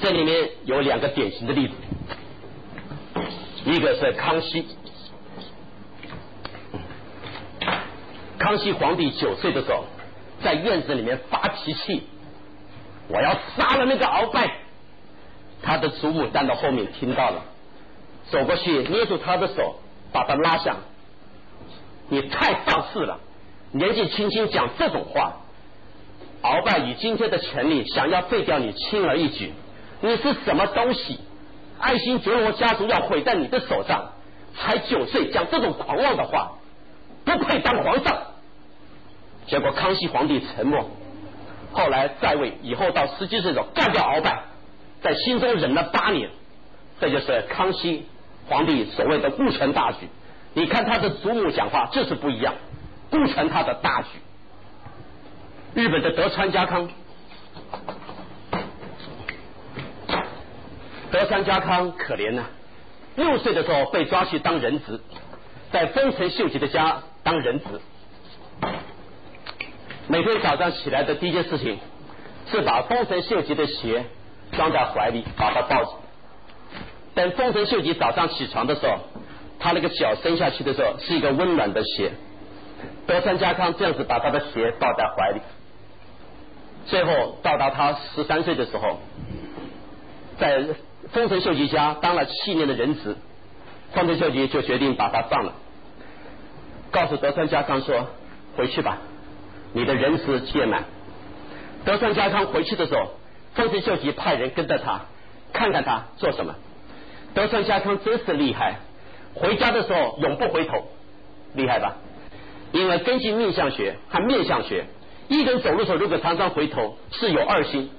[0.00, 1.74] 这里面有两个典型的例子，
[3.66, 4.64] 一个是康熙，
[8.38, 9.84] 康熙皇帝九岁的时候，
[10.42, 12.02] 在院子里面发脾气，
[13.08, 14.60] 我要杀了那个鳌拜。
[15.62, 17.44] 他的祖母站到后面听到了，
[18.30, 19.80] 走过去捏住他的手，
[20.12, 20.76] 把他拉下。
[22.08, 23.20] 你太放肆了，
[23.72, 25.42] 年纪轻轻讲这种话。
[26.42, 29.52] 鳌拜以今天的权力，想要废掉你轻而易举。
[30.00, 31.20] 你是什么东西？
[31.78, 34.12] 爱新觉罗家族要毁在你的手上。
[34.56, 36.52] 才九岁讲这种狂妄的话，
[37.24, 38.22] 不配当皇上。
[39.46, 40.90] 结果康熙皇帝沉默。
[41.72, 44.42] 后来在位以后，到十七岁的时候干掉鳌拜，
[45.02, 46.30] 在心中忍了八年。
[47.00, 48.06] 这就是康熙
[48.48, 50.08] 皇帝所谓的顾全大局。
[50.52, 52.54] 你看他的祖母讲话就是不一样，
[53.10, 54.08] 顾全他的大局。
[55.74, 56.90] 日本的德川家康。
[61.10, 62.44] 德川家康可怜呐，
[63.16, 65.00] 六岁的时候被抓去当人质，
[65.72, 67.64] 在丰臣秀吉的家当人质。
[70.06, 71.78] 每天早上起来的第一件事情
[72.46, 74.04] 是把丰臣秀吉的鞋
[74.52, 75.90] 装在怀里，把他抱着。
[77.14, 78.98] 等丰臣秀吉早上起床的时候，
[79.58, 82.12] 他那个脚伸下去的时候是一个温暖的鞋。
[83.08, 85.40] 德川家康这样子把他的鞋抱在怀里，
[86.86, 89.00] 最后到达他十三岁的时候，
[90.38, 90.64] 在。
[91.12, 93.16] 丰臣秀吉家当了七年的人质，
[93.92, 95.54] 丰臣秀吉就决定把他放了，
[96.92, 98.06] 告诉德川家康说
[98.56, 98.98] ：“回去吧，
[99.72, 100.84] 你的人质届满。”
[101.84, 103.10] 德川家康回去的时候，
[103.54, 105.06] 丰臣秀吉派人跟着他，
[105.52, 106.54] 看看他做什么。
[107.34, 108.76] 德川家康真是厉害，
[109.34, 110.86] 回家的时候永不回头，
[111.54, 111.96] 厉害吧？
[112.70, 114.86] 因为根据命相学和面相学，
[115.26, 117.90] 一人走路的时候如果常常回头是有二心，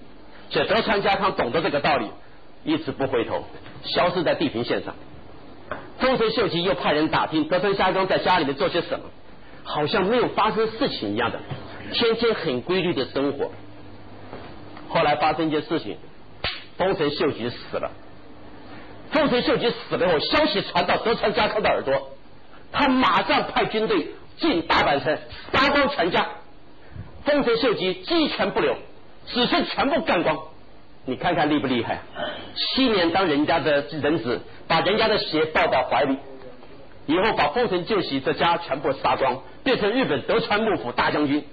[0.49, 2.07] 所以德川家康懂得这个道理。
[2.63, 3.43] 一直不回头，
[3.83, 4.95] 消失在地平线上。
[5.99, 9.05] 丰臣秀吉又派人打听德川家康在家里面做些什么，
[9.63, 11.39] 好像没有发生事情一样的，
[11.93, 13.51] 天天很规律的生活。
[14.89, 15.97] 后来发生一件事情，
[16.77, 17.91] 丰臣秀吉死了。
[19.11, 22.11] 丰臣秀吉死了后，消息传到德川家康的耳朵，
[22.71, 25.17] 他马上派军队进大阪城，
[25.53, 26.27] 杀光全家。
[27.23, 28.75] 丰臣秀吉鸡犬不留，
[29.27, 30.37] 子孙全部干光。
[31.05, 31.99] 你看看厉不厉害？
[32.55, 36.17] 七年当人家的人质，把人家的鞋抱到怀里，
[37.07, 41.43] 以后把丰臣秀吉这家全部杀光，变成日本德川幕府大将军，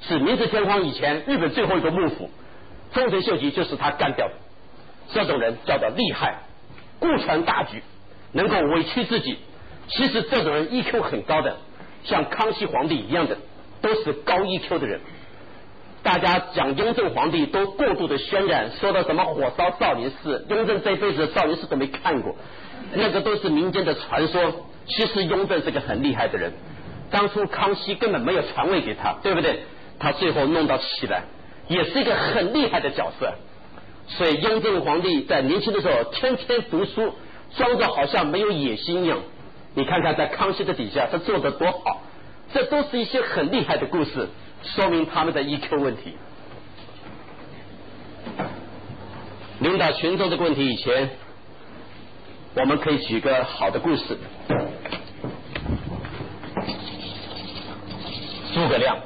[0.00, 2.30] 是明治天皇以前日本最后一个幕府。
[2.92, 4.34] 丰臣秀吉就是他干掉的。
[5.12, 6.42] 这种人叫做厉害，
[7.00, 7.82] 顾全大局，
[8.32, 9.38] 能够委屈自己。
[9.88, 11.56] 其实这种人 EQ 很高的，
[12.04, 13.36] 像康熙皇帝一样的，
[13.80, 15.00] 都是高 EQ 的人。
[16.02, 22.34] 大家讲雍正皇帝都过度的渲染，说到什么火烧少林寺，雍正这辈子少林寺都没看过，
[22.94, 24.66] 那个都是民间的传说。
[24.84, 26.54] 其实雍正是个很厉害的人，
[27.12, 29.60] 当初康熙根本没有传位给他，对不对？
[30.00, 31.22] 他最后弄到起来，
[31.68, 33.34] 也是一个很厉害的角色。
[34.08, 37.14] 所以雍正皇帝在年轻的时候天天读书，
[37.56, 39.20] 装着好像没有野心一样。
[39.74, 42.02] 你看看在康熙的底下，他做的多好，
[42.52, 44.28] 这都是一些很厉害的故事。
[44.62, 46.16] 说明他们的 EQ 问题。
[49.60, 51.10] 领导群众这个问题，以前
[52.54, 54.18] 我们可以举个好的故事。
[58.54, 58.98] 诸葛亮，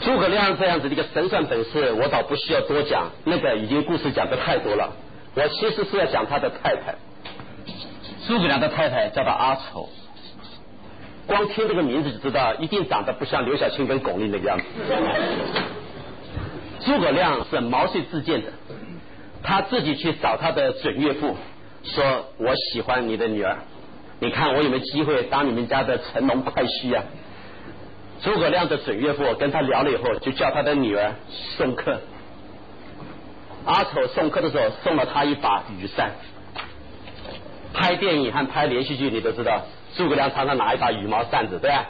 [0.00, 4.92] 诸葛亮这样子的一个神算本事，我倒不需要多讲，那个已经故事讲的太多了。
[5.34, 6.94] 我其实是要讲他的太太，
[8.26, 9.88] 诸葛亮的太太叫他阿丑。
[11.26, 14.64] 光听这个名字就知道，一定长得不像刘晓庆跟巩俐那个样子。
[16.84, 18.52] 诸葛亮是毛遂自荐的，
[19.42, 21.36] 他自己去找他的准岳父，
[21.84, 23.58] 说我喜欢你的女儿，
[24.18, 27.04] 你看我有没有机会当你们家的乘龙快婿啊？
[28.22, 31.14] 诸葛亮的准岳父跟他聊了以后，就叫他的女儿
[31.56, 32.00] 送客。
[33.64, 36.12] 阿丑送客的时候送了他一把雨伞。
[37.72, 39.62] 拍电影和拍连续剧，你都知道。
[39.96, 41.86] 诸葛亮常常拿一把羽毛扇子，对吧？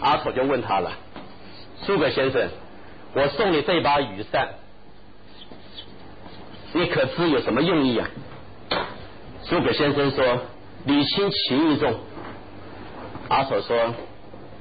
[0.00, 0.92] 阿丑就问他了
[1.86, 2.48] ：“诸葛先生，
[3.14, 4.48] 我送你这把雨扇，
[6.72, 8.08] 你可知有什么用意啊？”
[9.48, 10.40] 诸葛先生说
[10.86, 11.94] ：“礼轻情意重。”
[13.30, 13.94] 阿丑说：“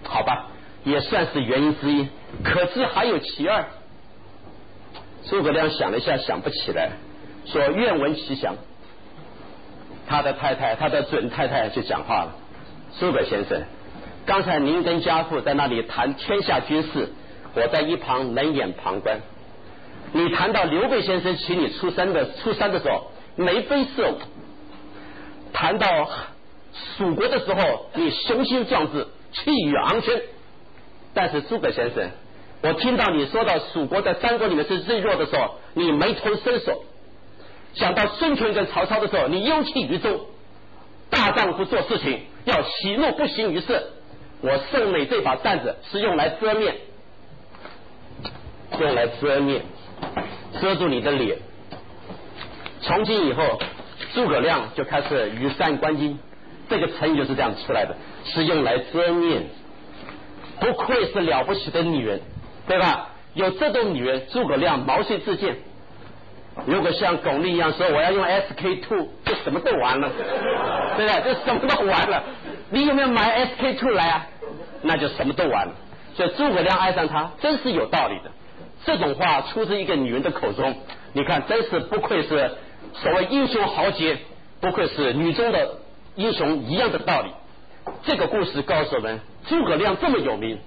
[0.04, 0.48] 好吧，
[0.84, 2.08] 也算是原因之一。
[2.44, 3.66] 可知还有其二？”
[5.26, 6.92] 诸葛亮想了一下，想不起来，
[7.46, 8.56] 说：“愿闻其详。”
[10.12, 12.36] 他的太太，他的准太太就讲话了
[13.00, 13.64] ：“诸葛先生，
[14.26, 17.14] 刚才您跟家父在那里谈天下军事，
[17.56, 19.22] 我在一旁冷眼旁观。
[20.12, 24.16] 你谈到刘备先生请你出山的出山的时候，眉飞色舞；
[25.54, 26.10] 谈到
[26.98, 30.22] 蜀国的时候，你雄心壮志，气宇昂轩。
[31.14, 32.10] 但是诸葛先生，
[32.64, 36.84] 我听到你说到蜀国在三国里面是最弱的时候，你眉头深锁；
[37.74, 40.20] 想到孙权跟曹操的时候，你忧气于中。
[41.10, 43.84] 大丈夫做事情要喜怒不形于色。
[44.42, 46.76] 我送你这把扇子是用来遮面，
[48.80, 49.62] 用来遮面，
[50.62, 51.38] 遮住你的脸。
[52.82, 53.60] 从今以后，
[54.14, 56.16] 诸葛亮就开始羽扇纶巾，
[56.70, 57.96] 这个成语就是这样出来的，
[58.26, 59.44] 是用来遮面。
[60.60, 62.22] 不愧是了不起的女人，
[62.68, 63.10] 对吧？
[63.34, 65.58] 有这种女人，诸葛亮毛遂自荐。
[66.66, 70.10] 如果像巩俐一样说我要用 SK two，这什么都完了，
[70.98, 71.22] 对不对？
[71.24, 72.24] 这什么都完了。
[72.70, 74.28] 你有没有买 SK two 来啊？
[74.82, 75.74] 那就什么都完了。
[76.16, 78.32] 所以诸葛亮爱上她，真是有道理的。
[78.86, 80.76] 这种话出自一个女人的口中，
[81.14, 82.52] 你看，真是不愧是
[82.94, 84.18] 所谓英雄豪杰，
[84.60, 85.78] 不愧是女中的
[86.16, 87.32] 英雄一样的道理。
[88.04, 90.60] 这个故事告诉我们，诸葛亮这么有名，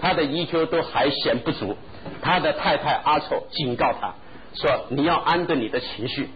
[0.00, 1.76] 他的 EQ 都还嫌不足。
[2.20, 4.14] 他的太太阿丑警告他
[4.54, 6.28] 说：“你要安顿你的情绪。”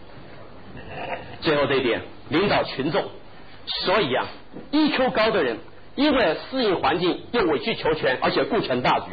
[1.43, 3.05] 最后这一点，领导群众。
[3.85, 4.27] 所以啊
[4.73, 5.59] ，EQ 高的人，
[5.95, 9.07] 因为适应环境又委曲求全，而且顾全大局，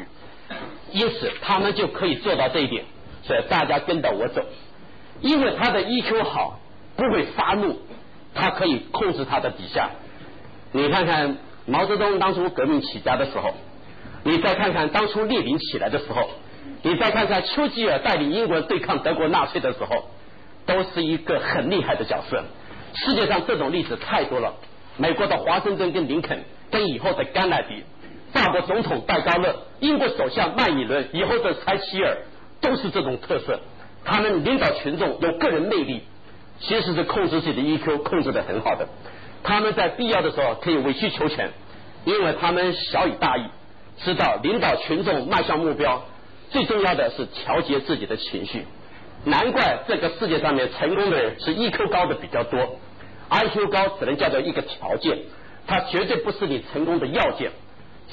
[0.91, 2.85] 因此他们就可以做到这一点。
[3.23, 4.43] 所以大家跟着我走，
[5.21, 6.59] 因为他的 EQ 好，
[6.95, 7.79] 不会发怒，
[8.35, 9.89] 他可以控制他的底下。
[10.71, 13.53] 你看看毛泽东当初革命起家的时候，
[14.23, 16.29] 你再看看当初列宁起来的时候，
[16.81, 20.09] 你再看看丘吉尔带领英国人对抗德国纳粹的时候，
[20.65, 22.43] 都是一个很厉害的角色。
[22.95, 24.53] 世界上这种例子太多了。
[24.97, 27.83] 美国的华盛顿跟林肯，跟以后的甘乃迪，
[28.31, 32.17] 法国总统戴高乐，英国首相麦以伦，以后的柴契尔，
[32.61, 33.59] 都是这种特色。
[34.05, 36.03] 他们领导群众有个人魅力，
[36.59, 38.87] 其实是控制自己的 EQ 控制的很好的。
[39.43, 41.51] 他们在必要的时候可以委曲求全，
[42.05, 43.45] 因为他们小以大义，
[43.97, 46.03] 知道领导群众迈向目标，
[46.53, 48.65] 最重要的是调节自己的情绪。
[49.25, 52.77] 难怪这个世界上面成功的人是 EQ 高的比较多
[53.31, 55.17] ，IQ 高只能叫做一个条件，
[55.65, 57.51] 它绝对不是你成功的要件。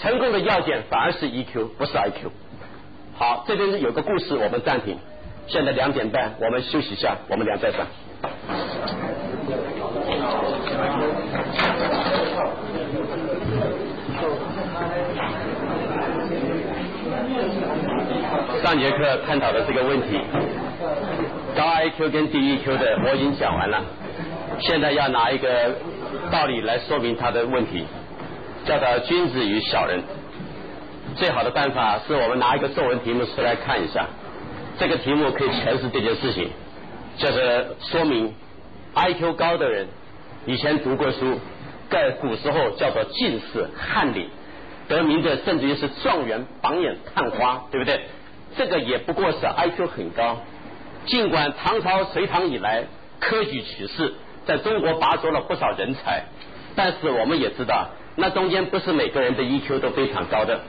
[0.01, 2.31] 成功的要件反而是 EQ，不是 IQ。
[3.19, 4.97] 好，这边有个故事，我们暂停。
[5.47, 7.87] 现在两点半，我们休息一下，我们俩再上。
[18.71, 20.17] 上节课探讨的这个问题，
[21.57, 23.85] 高 IQ 跟低 EQ 的我已经讲完了，
[24.61, 25.75] 现在要拿一个
[26.31, 27.85] 道理来说明他的问题，
[28.65, 30.05] 叫做君子与小人。
[31.17, 34.07] 最好的办法是我们拿一个作文题目出来看一下，
[34.79, 36.51] 这个题目可以诠释这件事情，
[37.17, 38.33] 就是说明
[38.95, 39.89] IQ 高的人
[40.47, 41.41] 以前读过书，
[41.91, 44.29] 在古时候叫做进士翰林。
[44.87, 48.01] 得名的甚至于是状元榜眼探花，对不对？
[48.57, 50.39] 这个也不过是 IQ 很高。
[51.07, 52.85] 尽管唐朝隋唐以来
[53.21, 54.15] 科举取士
[54.47, 56.25] 在中国拔擢了不少人才，
[56.77, 60.61] 但是我们也知道，那中间不是每个人的 EQ 都非常高的。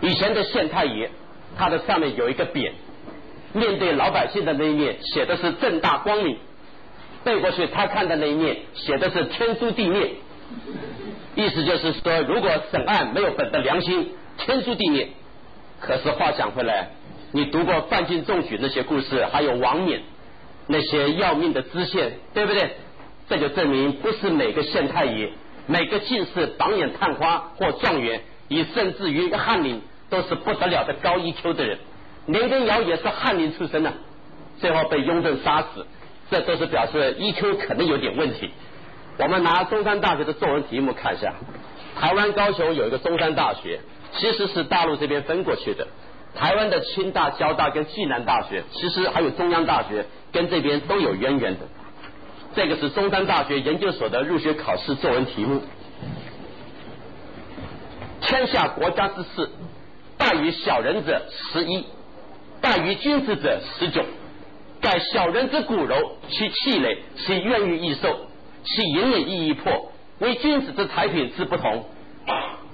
[0.00, 1.10] 以前的县太爷，
[1.56, 2.72] 他的上面有一个匾，
[3.52, 6.38] 面对老百姓的那一面写的是正大光明，
[7.24, 10.12] 背过去他看的那一面写的是天诛地灭。
[11.34, 15.08] 意思就是说，如果审案没有本的良心，天诛地灭。
[15.80, 16.88] 可是话讲回来，
[17.32, 20.02] 你读过范进中举那些故事，还有王冕
[20.66, 22.70] 那些要命的知县，对不对？
[23.28, 25.30] 这就证明，不是每个县太爷、
[25.66, 31.78] 每个进士、榜眼、探花或状元，以甚至于翰林，都是不得了的高 EQ 的人。
[32.26, 33.92] 林根尧也是翰林出身的，
[34.58, 35.86] 最后被雍正杀死，
[36.30, 38.50] 这都是表示 EQ 可能有点问题。
[39.18, 41.34] 我们拿中山大学的作文题目看一下，
[42.00, 43.80] 台湾高雄有一个中山大学，
[44.12, 45.86] 其实是大陆这边分过去的。
[46.38, 51.66] 台湾的清大、交大跟暨南大学，其实还有中央大学，跟这边都有渊源的。
[52.54, 55.62] 这个是中山大学研究所的入学考试作文题目：
[58.20, 59.50] 天下国家之事，
[60.16, 61.84] 大于小人者十一，
[62.60, 64.04] 大于君子者十九。
[64.80, 68.16] 盖小人之骨柔，其气馁，其愿欲易受。
[68.62, 69.90] 其隐也易易破，
[70.20, 71.84] 为君子之才品之不同，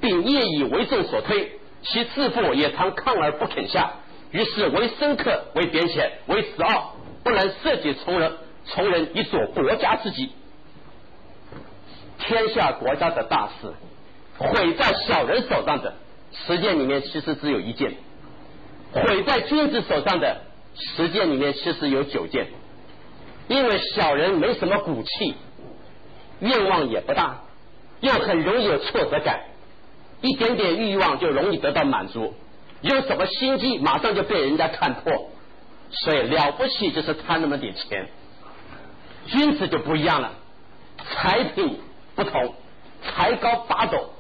[0.03, 1.53] 并业以为众所推，
[1.85, 3.93] 其自负也常抗而不肯下，
[4.31, 8.33] 于是为深刻，为贬浅，为死傲，不能设己从人，
[8.65, 10.33] 从人以佐国家之急。
[12.19, 13.75] 天下国家的大事，
[14.39, 15.95] 毁在小人手上的，
[16.33, 17.95] 十件里面其实只有一件，
[18.93, 20.39] 毁在君子手上的
[20.75, 22.47] 十件里面，其实有九件，
[23.49, 25.35] 因为小人没什么骨气，
[26.41, 27.43] 愿望也不大，
[28.01, 29.41] 又很容易有挫折感，
[30.25, 32.33] 一点点欲望就容易得到满足，
[32.81, 35.31] 有什么心机马上就被人家看破，
[35.91, 38.09] 所以了不起就是贪那么点钱。
[39.27, 40.33] 君子就不一样了，
[40.97, 41.79] 才品
[42.15, 42.55] 不同，
[43.03, 44.13] 才高八斗，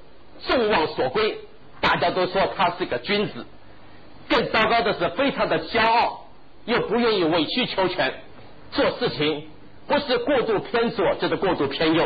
[0.46, 1.38] 众望所归，
[1.80, 3.46] 大家都说他是个君子。
[4.28, 4.92] 更糟糕的。
[4.98, 5.58] 是，非常的。
[5.68, 6.26] 骄傲，
[6.66, 8.12] 又不愿意委曲求全，
[8.72, 9.48] 做事情
[9.86, 12.04] 不是过度偏左，就是过度偏右；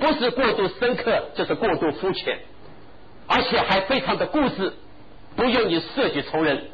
[0.00, 2.40] 不是过度深刻，就是过度肤浅，
[3.32, 4.72] 而且还非常的固执，
[5.36, 6.64] 不愿意舍己从人。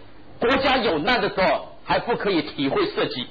[0.41, 3.27] 国家有难的时候，还不可以体会社稷。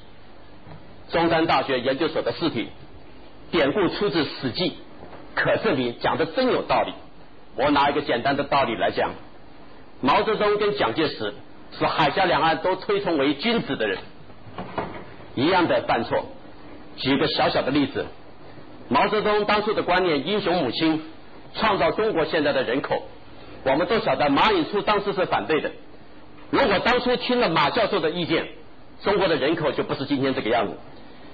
[1.09, 2.69] 中山大学研究所的试题
[3.49, 4.69] 典故出自《史记》，
[5.33, 6.93] 可证明讲的真有道理。
[7.55, 9.09] 我拿一个简单的道理来讲。
[10.01, 11.33] 毛泽东跟蒋介石
[11.79, 13.97] 是海峡两岸都推崇为君子的人，
[15.33, 16.25] 一样的犯错。
[16.97, 18.05] 举个小小的例子，
[18.87, 21.01] 毛泽东当初的观念“英雄母亲”，
[21.55, 23.03] 创造中国现在的人口，
[23.65, 25.71] 我们都晓得马寅初当时是反对的。
[26.51, 28.47] 如果当初听了马教授的意见，
[29.03, 30.77] 中国的人口就不是今天这个样子。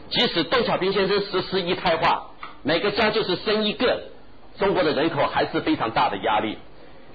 [0.09, 2.31] 即使邓小平先生实施一胎化，
[2.63, 4.03] 每个家就是生一个，
[4.57, 6.57] 中国的人口还是非常大的压力。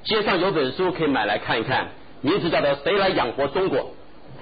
[0.05, 1.89] 街上有本书可以买来看一看，
[2.21, 3.79] 名字叫做《谁来养活中国》。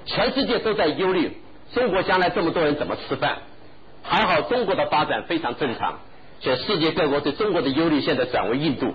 [0.06, 1.38] 全世界都在忧虑
[1.72, 3.38] 中国将来这么多人怎么吃饭。
[4.02, 6.00] 还好中国的发展非常正常，
[6.40, 8.92] 且世界各国对中国的忧虑现在转为印度。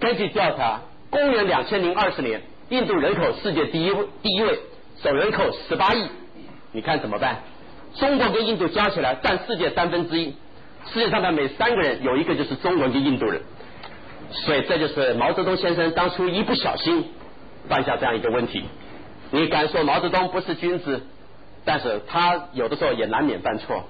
[0.00, 0.80] 根据调查，
[1.12, 2.40] 公元两千零二十年，
[2.70, 3.92] 印度人口世界第一，
[4.22, 4.58] 第一位，
[5.02, 6.08] 总人口十八亿。
[6.72, 7.42] 你看怎么办？
[7.96, 10.34] 中国跟印度加起来占世界三分之一，
[10.90, 13.42] 世界上的每三个人有一个就是中国跟印度人。
[14.30, 17.04] 所以这就是毛泽东先生当初一不小心
[17.68, 18.64] 犯下这样一个问题。
[19.30, 21.02] 你敢说毛泽东不是君子？
[21.66, 23.84] 但是他有的时候也难免犯错。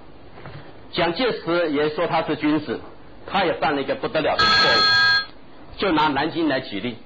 [0.91, 2.81] 蒋介石也说他是君子，
[3.29, 5.79] 他也犯了一个不得了的错误。
[5.79, 6.97] 就拿南京来举例，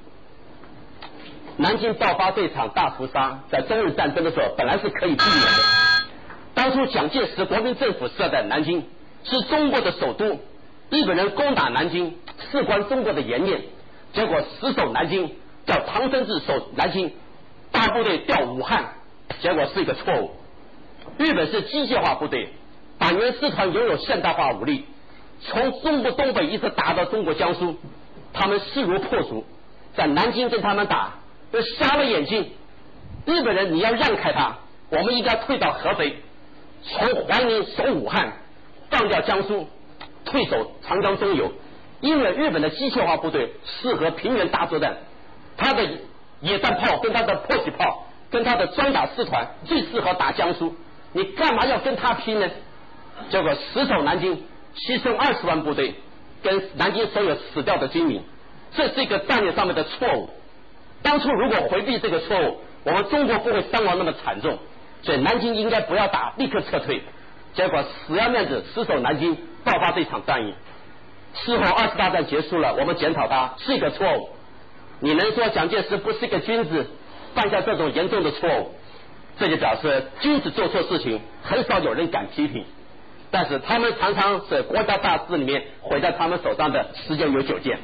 [1.58, 5.62] 南京爆发这场大屠杀，在中日战争的时候本来是可以避免的。
[6.54, 8.84] 当初蒋介石国民政府设在南京，
[9.24, 10.38] 是中国的首都。
[10.90, 12.16] 日本人攻打南京，
[12.50, 13.62] 事关中国的颜面，
[14.12, 15.34] 结果死守南京，
[15.66, 17.12] 叫唐生智守南京，
[17.72, 18.92] 大部队调武汉，
[19.40, 20.30] 结果是一个错误。
[21.18, 22.50] 日本是机械化部队，
[22.98, 24.84] 板垣师团拥有现代化武力，
[25.40, 27.76] 从中国东北一直打到中国江苏，
[28.32, 29.44] 他们势如破竹，
[29.96, 31.14] 在南京跟他们打，
[31.52, 32.52] 都瞎了眼睛。
[33.24, 34.58] 日本人你要让开他，
[34.90, 36.16] 我们应该退到合肥，
[36.82, 38.32] 从黄陵守武汉，
[38.90, 39.68] 放掉江苏。
[40.24, 41.52] 退守长江中游，
[42.00, 44.96] 因为日本的机械化部队适合平原大作战，
[45.56, 45.86] 他的
[46.40, 50.74] 野战炮跟他的迫击炮跟他的装甲师团最适合打江苏，
[51.12, 52.50] 你干嘛要跟他拼呢？
[53.30, 55.94] 结果死守南京，牺牲二十万部队
[56.42, 58.20] 跟南京所有死掉的军民，
[58.74, 60.30] 这是一个战略上面的错误。
[61.02, 64.58] 当初如果回避这个错误，我们中国不会伤亡那么惨重，
[65.02, 67.02] 所以南京应该不要打，立刻撤退。
[67.54, 69.36] 结果死要面子，死守南京。
[69.66, 70.54] 爆发这场战役，
[71.34, 74.28] 事后二次大战结束了，我们检讨他是一个错误。
[75.00, 76.86] 你能说蒋介石不是一个君子，
[77.34, 78.70] 犯下这种严重的错误，
[79.40, 82.64] 这就表示君子做错事情很少有人敢批评，
[83.32, 87.80] 但是他们常常是国家大事里面毁在他们手上的时间有九件。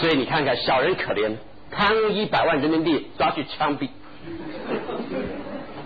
[0.00, 1.36] 所以你看看小人可怜，
[1.70, 3.88] 贪污一百万人民币抓去枪毙。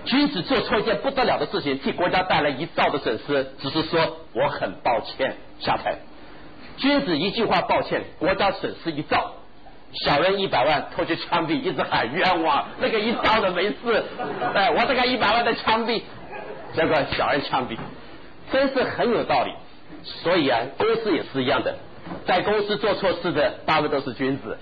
[0.05, 5.97] 君子做错一件不得了的事情，替国家带来一兆的损失，只是说我很抱歉下台。
[6.77, 9.33] 君子一句话抱歉，国家损失一兆；
[10.05, 14.05] 小人一百万拖去枪毙，一直喊冤枉，那个一兆的没事，
[14.55, 16.03] 哎，我这个一百万的枪毙，
[16.75, 17.79] 这个小人枪毙，
[18.53, 19.53] 真是很有道理。
[20.03, 21.77] 所以啊，公司也是一样的，
[22.27, 24.59] 在公司做错事的大部分都是君子，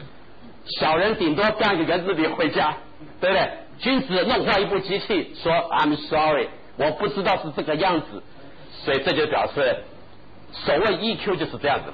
[0.66, 2.76] 小人顶多干个圆子笔回家，
[3.20, 3.48] 对不对？
[3.78, 8.22] 君子弄坏一部机器，说 I'm sorry，我不知道是这个样子，
[8.84, 9.78] 所以这就表示
[10.52, 11.92] 所谓 EQ 就是这样子。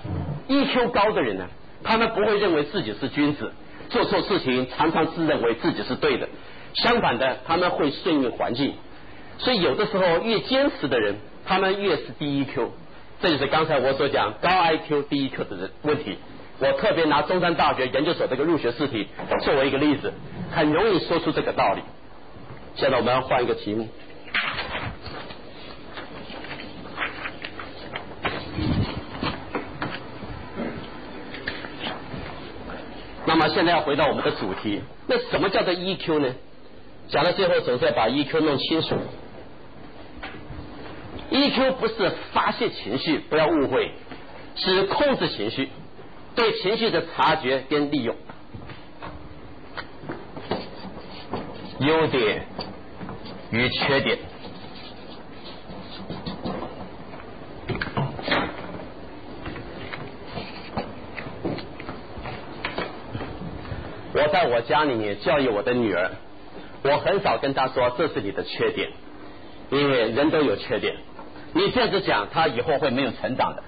[0.49, 1.47] EQ 高的人呢，
[1.83, 3.53] 他们不会认为自己是君子，
[3.89, 6.29] 做错事情常常自认为自己是对的。
[6.75, 8.75] 相反的，他们会顺应环境，
[9.39, 12.69] 所以有的时候越坚持的人，他们越是低 EQ。
[13.23, 16.19] 这就是刚才我所讲高 IQ 低 EQ 的人问题。
[16.61, 19.07] 我特别拿中山大学研究所这个入学试题
[19.43, 20.13] 作为一个例子，
[20.51, 21.83] 很容易说出这个道理。
[22.75, 23.89] 现在我们要换一个题目。
[33.25, 36.35] 那么现在要回到我们的主题，那什么叫做 EQ 呢
[37.09, 38.97] 讲到最后总是要把 EQ 弄清楚。
[41.31, 43.93] EQ 不是发泄情绪，不要误会，
[44.57, 45.69] 是控制情绪，
[46.39, 48.15] 对情绪的察觉跟利用。
[51.81, 52.47] 优点
[53.51, 54.19] 与缺点。
[64.13, 66.13] 我在我家里面教育我的女儿，
[66.85, 68.93] 我很少跟她说这是你的缺点，
[69.71, 70.95] 因为人都有缺点。
[71.53, 73.65] 你这样子讲，她以后会没有成长的。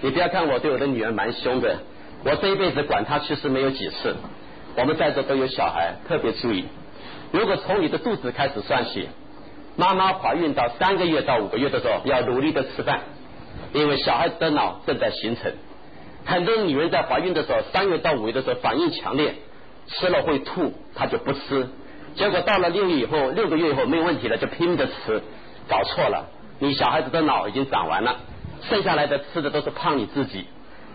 [0.00, 1.78] 你不要看我对我的女儿蛮凶的，
[2.24, 4.16] 我这一辈子管他其实没有几次。
[4.76, 6.64] 我们在座都有小孩，特别注意，
[7.32, 9.08] 如果从你的肚子开始算起，
[9.76, 13.00] 妈妈怀孕到三个月到五个月的时候，要努力的吃饭，
[13.72, 15.52] 因为小孩子的脑正在形成。
[16.24, 19.34] 很多女人在怀孕的时候，三月到五月的时候反应强烈。
[19.90, 21.66] 吃了会吐，她就不吃。
[22.14, 25.22] 结果到了六月以后，六个月以后没有问题了，就拼命的吃。
[25.66, 26.26] 搞错了，
[26.58, 28.18] 你小孩子的脑已经长完了，
[28.68, 30.44] 剩下来的吃的都是胖你自己。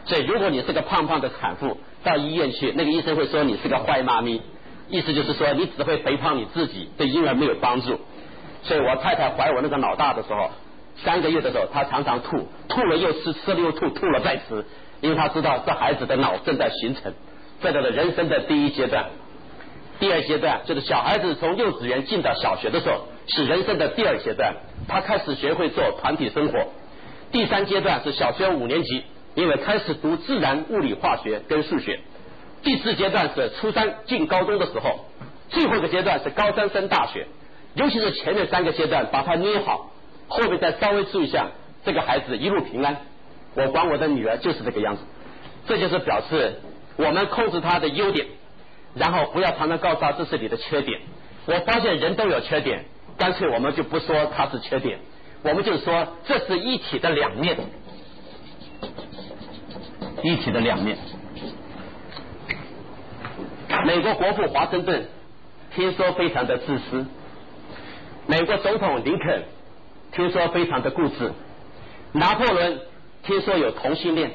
[0.06, 4.42] 所以如果你是个胖胖的产妇，到医院去，那个医生会说你是个坏妈咪，
[4.90, 8.00] 意思就是说你只会肥胖你自己，对婴儿没有帮助。
[8.64, 10.52] 所以我太太怀我那个老大的时候，
[11.04, 14.66] 三个月的时候，她常常吐，吐了又吃，吃了又吐，吐了再吃，
[15.02, 17.14] 因为她知道这孩子的脑正在形成。
[17.62, 19.06] 在他的人生的第一阶段，
[19.98, 24.56] 第二阶段就是小孩子从幼稚园进到小学的时候，是人生的第二阶段，
[24.90, 26.68] 他开始学会做团体生活。
[27.32, 29.04] 第三阶段是小学五年级，
[29.36, 32.00] 因为开始读自然、物理、化学跟数学。
[32.64, 35.06] 第四阶段是初三进高中的时候，
[35.50, 37.28] 最后一个阶段是高三升大学。
[37.76, 39.92] 尤其是前面三个阶段把他捏好，
[40.28, 41.48] 后面再稍微注意一下，
[41.84, 42.98] 这个孩子一路平安。
[43.56, 45.02] 我管我的女儿就是这个样子，
[45.68, 46.56] 这就是表示。
[46.96, 48.28] 我们控制他的优点，
[48.94, 51.02] 然后不要常常告诉他这是你的缺点。
[51.48, 52.86] 我发现人都有缺点，
[53.18, 55.00] 干脆我们就不说他是缺点，
[55.42, 57.58] 我们就说这是一体的两面，
[60.24, 60.98] 一体的两面。
[63.86, 65.08] 美国国父华盛顿
[65.76, 67.06] 听说非常的自私，
[68.28, 69.44] 美国总统林肯
[70.12, 71.32] 听说非常的固执，
[72.14, 72.80] 拿破仑
[73.24, 74.32] 听说有同性恋，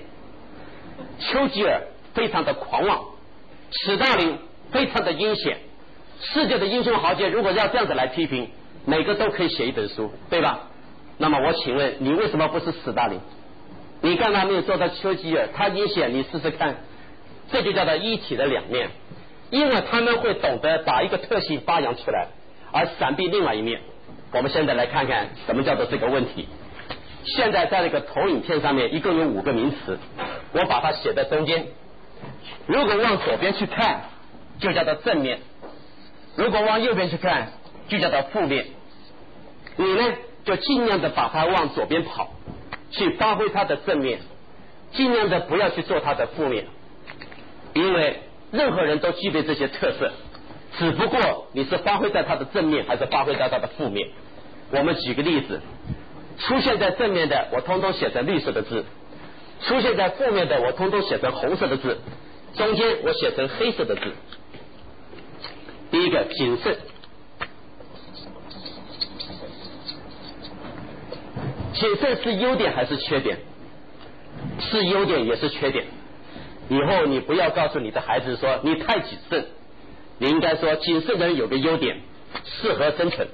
[1.19, 1.83] 丘吉尔。
[2.15, 3.05] 非常的狂妄，
[3.71, 4.39] 史大林
[4.73, 5.59] 非常的阴险，
[6.21, 8.51] 世界的英雄豪杰如果要这样子来批评，
[8.87, 10.63] 每个都可以写一本书，对吧？
[11.19, 13.21] 那么我请问你为什么不是史大林？
[14.01, 15.49] 你刚才没有做到丘吉尔？
[15.55, 16.77] 他阴险，你试试看，
[17.51, 18.91] 这就叫做一体的两面，
[19.51, 22.29] 因为他们会懂得把一个特性发扬出来，
[22.73, 23.81] 而闪避另外一面。
[24.33, 26.49] 我们现在来看看什么叫做这个问题。
[27.25, 29.99] 现在在那个投影片上面一共有五个名词，
[30.53, 31.67] 我把它写在中间。
[32.67, 34.03] 如果往左边去看，
[34.61, 35.39] 就叫做正面；
[36.37, 37.49] 如果往右边去看，
[37.89, 38.67] 就叫做负面。
[39.77, 42.31] 你呢，就尽量的把它往左边跑，
[42.91, 44.21] 去发挥它的正面，
[44.93, 46.67] 尽量的不要去做它的负面。
[47.75, 48.21] 因为
[48.51, 50.11] 任何人都具备这些特色，
[50.79, 54.09] 只不过你是发挥在它的正面，还是发挥在它的负面。
[54.71, 55.61] 我们举个例子，
[56.39, 58.85] 出现在正面的，我通通写成绿色的字。
[59.61, 61.99] 出现在负面的，我通通写成红色的字，
[62.55, 64.03] 中间我写成黑色的字。
[65.91, 66.79] 第一个谨慎，
[71.79, 73.39] 谨慎是优点还是缺点？
[74.61, 75.85] 是优点也是缺点。
[76.69, 79.47] 以后你不要告诉你的孩子说你太谨慎，
[80.19, 82.01] 你应该说谨慎的人有个优点，
[82.45, 83.29] 适合生存，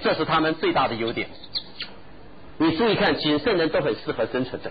[0.00, 1.28] 这是他们最大的优点。
[2.58, 4.70] 你注意看，谨慎人都很适合生存的。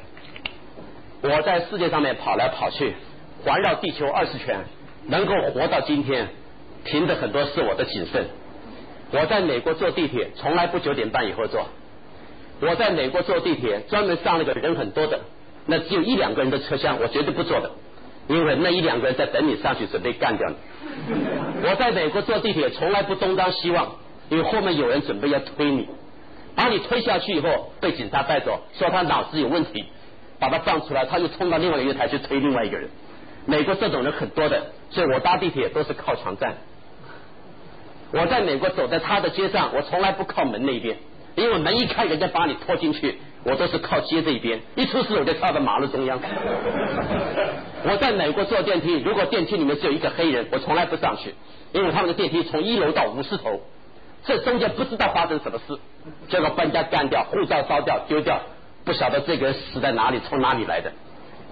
[1.24, 2.94] 我在世界上面跑来跑去，
[3.44, 4.66] 环绕地球二十圈，
[5.08, 6.28] 能够活到今天，
[6.84, 8.28] 凭的很多是我的谨慎。
[9.12, 11.68] 我在美国坐地铁，从来不九点半以后坐。
[12.62, 15.20] 我在美国坐地铁，专门上那个人很多的，
[15.66, 17.72] 那只有一两个人的车厢，我绝对不坐的，
[18.28, 20.56] 因为那一两个人在等你上去，准备干掉你。
[21.68, 23.96] 我在美国坐地铁，从来不东张西望，
[24.30, 25.88] 因为后面有人准备要推你，
[26.56, 29.86] 把你推下去以后，被警察带走，说他脑子有问题。
[30.40, 32.90] 把他放出来，他又冲到另外一个台去推另外一个人。
[33.46, 36.56] 美国这种人很多的，所以我搭地铁都是靠墙站。
[38.12, 40.98] 我在美国走在他的街上，我从来不靠门那边，
[41.36, 44.60] 因为门一开，人家把你拖进去，我都是靠街这一边。
[44.76, 46.20] 一出事我就跳到马路中央。
[47.84, 51.34] 我在美国坐电梯，如果电梯里面只有一个黑人，我从来不上去，
[51.72, 53.62] 因为他们的电梯从一楼到五十头，
[54.26, 55.80] 这中间不知道发生什么事，
[56.28, 58.42] 结果搬家干掉，护照烧掉，丢掉。
[58.84, 60.92] 不晓得这个人死在哪里，从哪里来的？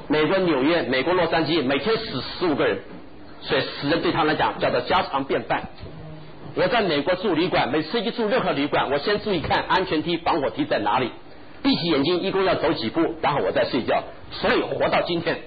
[0.07, 2.79] 美国纽约、美国洛杉矶每天死十五个人，
[3.41, 5.69] 所以死人对他来讲叫做家常便饭。
[6.55, 11.11] 我在美国住旅馆，每次一住任何旅馆，我先注意看安全梯、防火梯在哪里，
[11.63, 14.03] 闭起眼睛，一共要走几步，然后我再睡觉。
[14.31, 15.39] 所以活到今天，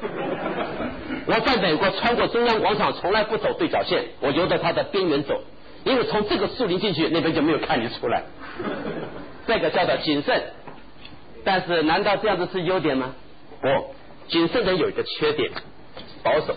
[1.26, 5.42] 我在美国穿过中央广场，从来不走对角线，我由着它的边缘走，
[5.84, 8.24] 因为从这个树林进去，那边就没有看你出来。
[9.46, 10.42] 这个叫做谨慎，
[11.44, 13.14] 但是难道这样子是优点吗？
[13.60, 13.68] 不，
[14.28, 15.50] 谨慎人有一个缺点，
[16.22, 16.54] 保守。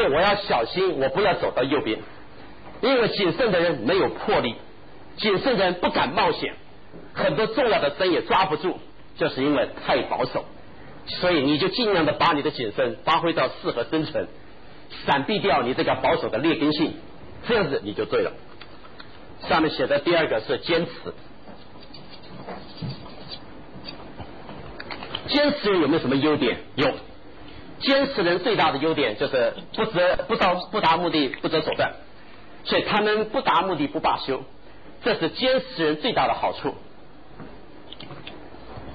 [0.00, 1.98] 所以我要小心，我不要走到右边，
[2.80, 4.54] 因为谨慎的人没有魄力，
[5.18, 6.54] 谨慎的人不敢冒险，
[7.12, 8.78] 很多重要的针也抓不住，
[9.18, 10.46] 就是因为太保守。
[11.04, 14.26] 所以你就尽量的把你的谨慎发挥到适合生存，
[15.04, 16.94] 闪避掉你这个保守的劣根性，
[17.46, 18.32] 这样子你就对了。
[19.50, 20.92] 上面写的第二个是坚持，
[25.28, 26.56] 坚持有没有什么优点？
[26.76, 26.90] 有。
[27.80, 31.92] 坚持人最大的优点就是不择不到不达目的不择手段，
[32.64, 34.42] 所以他们不达目的不罢休，
[35.02, 36.74] 这是坚持人最大的好处。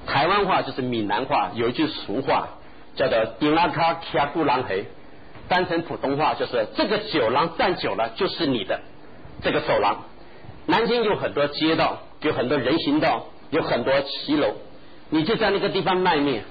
[0.06, 2.48] 台湾话就是闽南话有一句俗话
[2.94, 4.84] 叫做“顶拉卡卡布狼黑”，
[5.48, 8.80] 翻成普通话就是这个酒廊站久了就是你的
[9.42, 10.04] 这个走廊。
[10.66, 14.54] 南京有很多街道，有很多人行道，有很多骑楼，
[15.10, 16.44] 你就在那个地方卖面。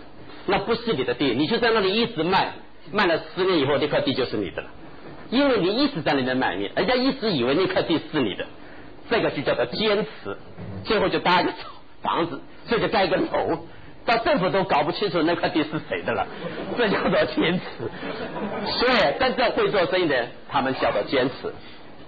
[0.48, 2.54] 那不是你的地，你就在那里一直卖，
[2.92, 4.70] 卖了十年以后，那块地就是你的了。
[5.32, 8.46] 因为你一直在那边卖面，人家一直以为那块地是你的，
[9.10, 10.38] 这个就叫做坚持。
[10.84, 11.52] 最后就搭一个
[12.04, 13.66] 房子，这就盖一个楼，
[14.06, 16.28] 到政府都搞不清楚那块地是谁的了，
[16.78, 18.70] 这叫做坚持。
[18.78, 21.54] 所以真正会做生意的，他们叫做坚持。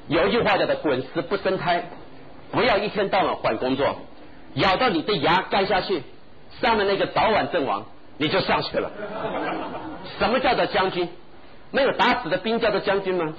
[0.07, 1.89] 有一句话叫做“滚石不生胎”，
[2.53, 3.99] 不要一天到晚换工作，
[4.53, 6.03] 咬到你的牙干下去，
[6.61, 7.87] 上面那个早晚阵亡。
[8.17, 8.91] 你就上去了。
[10.19, 11.07] 什么叫做将军？
[11.71, 13.33] 没有打死的兵叫做将军吗？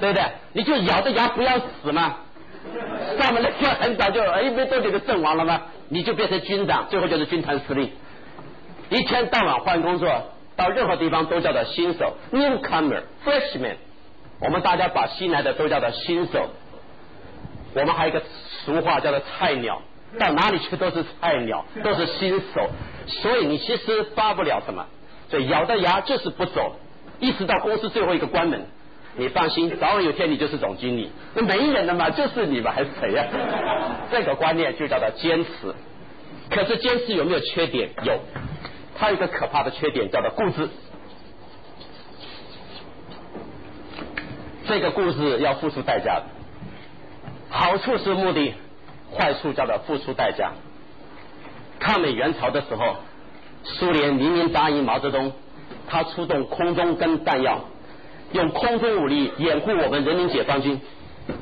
[0.00, 0.24] 对不对？
[0.54, 2.16] 你就咬着牙不要死嘛。
[3.18, 5.62] 上面那个很早就哎，没都给他阵亡了吗？
[5.88, 7.92] 你就变成军长，最后就是军团司令。
[8.88, 10.08] 一天到晚换工作，
[10.56, 13.76] 到任何地方都叫做新手 （newcomer, freshman）。
[14.40, 16.48] 我们大家把新来的都叫做新手。
[17.74, 18.22] 我们还有一个
[18.64, 19.82] 俗话叫做菜鸟。
[20.18, 22.68] 到哪里去都是菜鸟，都是新手，
[23.06, 24.86] 所以你其实发不了什么，
[25.28, 26.76] 所以咬着牙就是不走，
[27.20, 28.66] 一直到公司最后一个关门，
[29.16, 33.26] 你放心，早晚有天你就是总经理，那没人了嘛，就是你嘛，还是谁呀？
[34.12, 35.74] 这个观念就叫做坚持。
[36.50, 37.90] 可是坚持有没有缺点？
[38.04, 38.20] 有，
[38.96, 40.68] 它有一个可怕的缺点叫做固执。
[44.66, 46.24] 这个固执要付出代价的，
[47.50, 48.54] 好处是目的。
[49.14, 50.52] 快速叫做付出代价。
[51.78, 52.96] 抗美援朝的时候，
[53.62, 55.32] 苏联明明答应毛泽东，
[55.88, 57.64] 他出动空中跟弹药，
[58.32, 60.80] 用空中武力掩护我们人民解放军。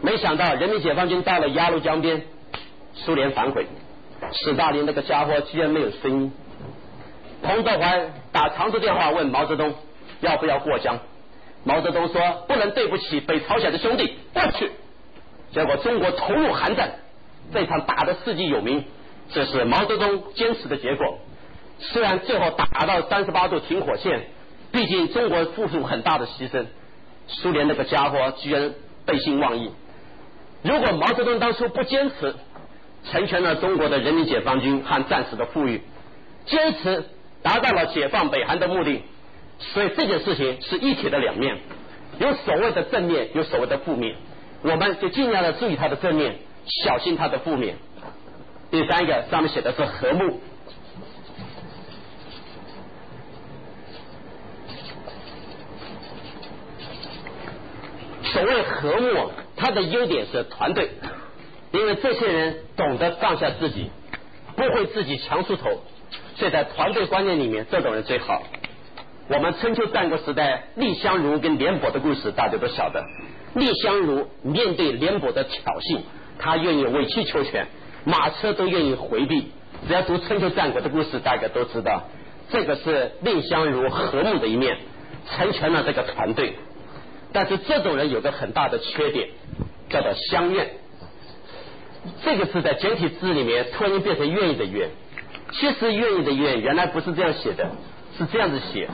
[0.00, 2.22] 没想到人民解放军到了鸭绿江边，
[2.94, 3.66] 苏联反悔，
[4.32, 6.32] 斯大林那个家伙居然没有声音。
[7.42, 9.74] 彭德怀打长途电话问毛泽东
[10.20, 10.98] 要不要过江，
[11.64, 14.70] 毛泽东说不能对不起北朝鲜的兄弟，过去。
[15.52, 17.01] 结果中国投入寒战。
[17.52, 18.84] 这场打的世纪有名，
[19.30, 21.18] 这是毛泽东坚持的结果。
[21.78, 24.26] 虽然最后打到三十八度停火线，
[24.70, 26.66] 毕竟中国付出很大的牺牲，
[27.26, 28.72] 苏联那个家伙居然
[29.04, 29.70] 背信忘义。
[30.62, 32.34] 如果毛泽东当初不坚持，
[33.10, 35.82] 成全了中国的人民解放军和战士的富裕，
[36.46, 37.04] 坚持
[37.42, 39.02] 达到了解放北韩的目的。
[39.58, 41.58] 所以这件事情是一体的两面，
[42.18, 44.14] 有所谓的正面，有所谓的负面，
[44.62, 46.36] 我们就尽量的注意它的正面。
[46.66, 47.76] 小心它的负面。
[48.70, 50.40] 第三个上面写的是和睦。
[58.24, 60.90] 所谓和睦，它的优点是团队，
[61.72, 63.90] 因为这些人懂得放下自己，
[64.56, 65.82] 不会自己强出头，
[66.36, 68.42] 所以在团队观念里面，这种人最好。
[69.28, 73.04] 我们春秋战国时代，蔺相如跟廉颇的故事，大家都晓得。
[73.54, 76.00] 蔺相如面对廉颇的挑衅。
[76.42, 77.68] 他愿意委曲求全，
[78.04, 79.52] 马车都愿意回避。
[79.86, 82.02] 只要读春秋战国的故事，大家都知道，
[82.50, 84.78] 这个是蔺相如和睦的一面，
[85.30, 86.54] 成全了这个团队。
[87.32, 89.28] 但是这种人有个很大的缺点，
[89.88, 90.70] 叫做相怨。
[92.24, 94.90] 这个是在简体字里面突然变成愿意的愿，
[95.52, 97.70] 其实愿意的愿原来不是这样写的，
[98.18, 98.88] 是这样子写。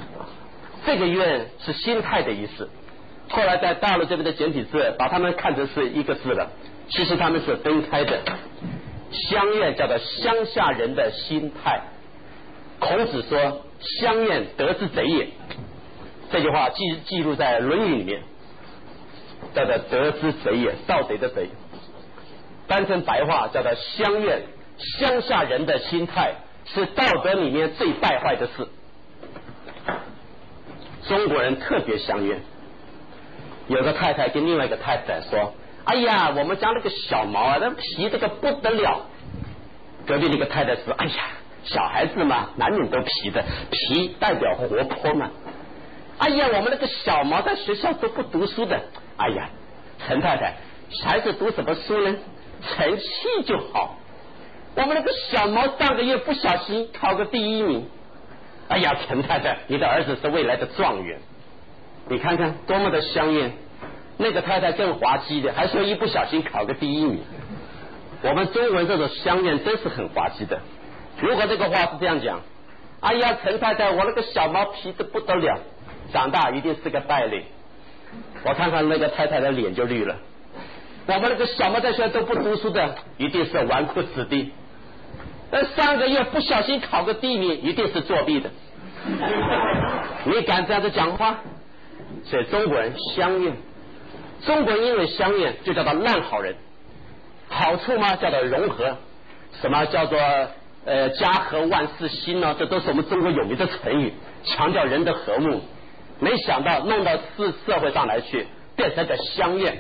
[0.84, 2.68] 这个愿是心态的意思，
[3.30, 6.50] 后来在大陆这边的简体字把它们看成是一个字了。
[6.90, 8.20] 其实他们是分开的，
[9.12, 11.82] 乡愿叫做乡下人的心态。
[12.78, 13.62] 孔子说
[14.00, 15.28] ：“乡愿得之贼也。”
[16.30, 18.22] 这句话记记录在《论语》里面。
[19.54, 21.48] 叫做德之贼也，盗贼的贼。
[22.66, 24.42] 翻成白话叫做乡愿，
[24.98, 26.34] 乡下人的心态
[26.66, 28.68] 是道德里面最败坏的事。
[31.08, 32.40] 中国人特别乡愿。
[33.68, 35.54] 有个太太跟另外一个太太说
[35.88, 39.06] ：“哎呀，我们家那个小毛啊，那皮这个不得了。”
[40.06, 41.12] 隔壁那个太太说：“哎呀，
[41.64, 45.30] 小孩子嘛，难免都皮的，皮代表活泼嘛。”
[46.18, 48.78] 哎呀，我们那个小毛在学校都不读书的。
[49.16, 49.48] 哎呀，
[50.06, 50.56] 陈太太，
[51.06, 52.16] 孩子读什么书呢？
[52.60, 53.06] 成器
[53.46, 53.96] 就好。
[54.74, 57.88] 我们那个小毛上个月不小心考个第一名。
[58.68, 61.18] 哎呀，陈太太，你的儿子是未来的状元。
[62.08, 63.52] 你看看多么的香艳。
[64.18, 67.20] 那个太太更滑稽的，还说一不小心考个第一名。
[68.22, 70.60] 我们中文这种香艳真是很滑稽的。
[71.20, 72.40] 如果这个话是这样讲，
[73.00, 75.60] 哎呀，陈太太，我那个小毛皮的不得了。
[76.12, 77.44] 长大一定是个败类，
[78.44, 80.16] 我看看那个太太的脸就绿了。
[81.06, 84.52] 我们那个小毛在学校都不读书的，一定是纨绔子弟。
[85.50, 88.50] 那上个月不小心考个第一名，一定是作弊的。
[90.24, 91.38] 你敢这样子讲话？
[92.24, 93.54] 所以中国人相应，
[94.44, 96.54] 中国人因为相应，就叫做烂好人。
[97.48, 98.16] 好处吗？
[98.16, 98.96] 叫做融合。
[99.60, 100.18] 什么叫做
[100.84, 102.54] 呃家和万事兴呢？
[102.58, 104.12] 这都是我们中国有名的成语，
[104.44, 105.62] 强调人的和睦。
[106.20, 108.46] 没想到弄到社社会上来去，
[108.76, 109.78] 变成个香艳，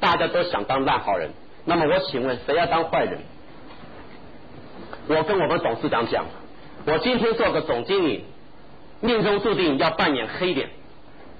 [0.00, 1.30] 大家都想当烂好人。
[1.64, 3.18] 那么我请问，谁要当坏人？
[5.08, 6.24] 我跟我们董事长讲，
[6.86, 8.24] 我今天做个总经理，
[9.00, 10.70] 命中注定要扮演黑脸。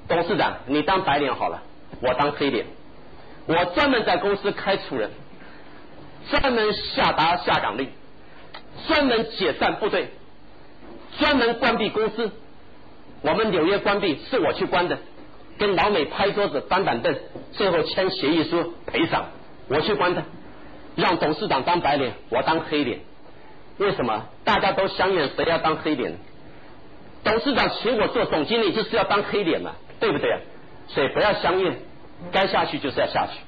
[0.08, 1.62] 董事长，你当白脸好了，
[2.00, 2.66] 我当黑脸。
[3.46, 5.10] 我专门在公司开除人，
[6.30, 7.88] 专门下达下岗令，
[8.86, 10.10] 专门解散部队，
[11.18, 12.30] 专门关闭公司。
[13.22, 14.98] 我们纽约关闭是我去关的，
[15.58, 17.14] 跟老美拍桌子搬板凳，
[17.52, 19.26] 最后签协议书赔偿，
[19.68, 20.22] 我去关的，
[20.96, 23.00] 让董事长当白脸，我当黑脸。
[23.78, 24.26] 为什么？
[24.44, 26.18] 大家都相应，谁要当黑脸？
[27.24, 30.38] 董事长请我做总经理，就是要当黑脸嘛，对不对啊？
[30.94, 31.76] 所以不要相应，
[32.30, 33.40] 该下去就是要下去。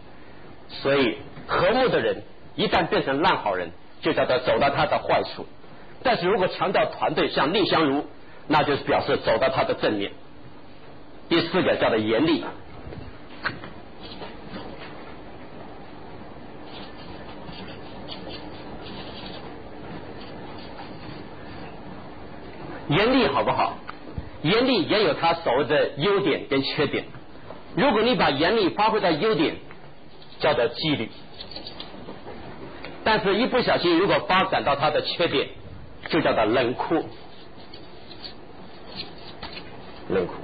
[0.68, 2.22] 所以和睦的人
[2.56, 5.46] 一旦变成烂好人，就叫做走到他的坏处。
[6.02, 8.06] 但是如果强调团队，像蔺相如。
[8.48, 10.10] 那就是表示走到他的正面。
[11.28, 12.44] 第四个叫做严厉，
[22.88, 23.78] 严厉好不好？
[24.42, 27.04] 严厉也有他所谓的优点跟缺点。
[27.74, 29.56] 如果你把严厉发挥到优点，
[30.40, 31.06] 叫做纪律；
[33.04, 35.48] 但是一不小心，如果发展到他的缺点，
[36.08, 37.04] 就叫做冷酷。
[40.08, 40.34] 冷酷。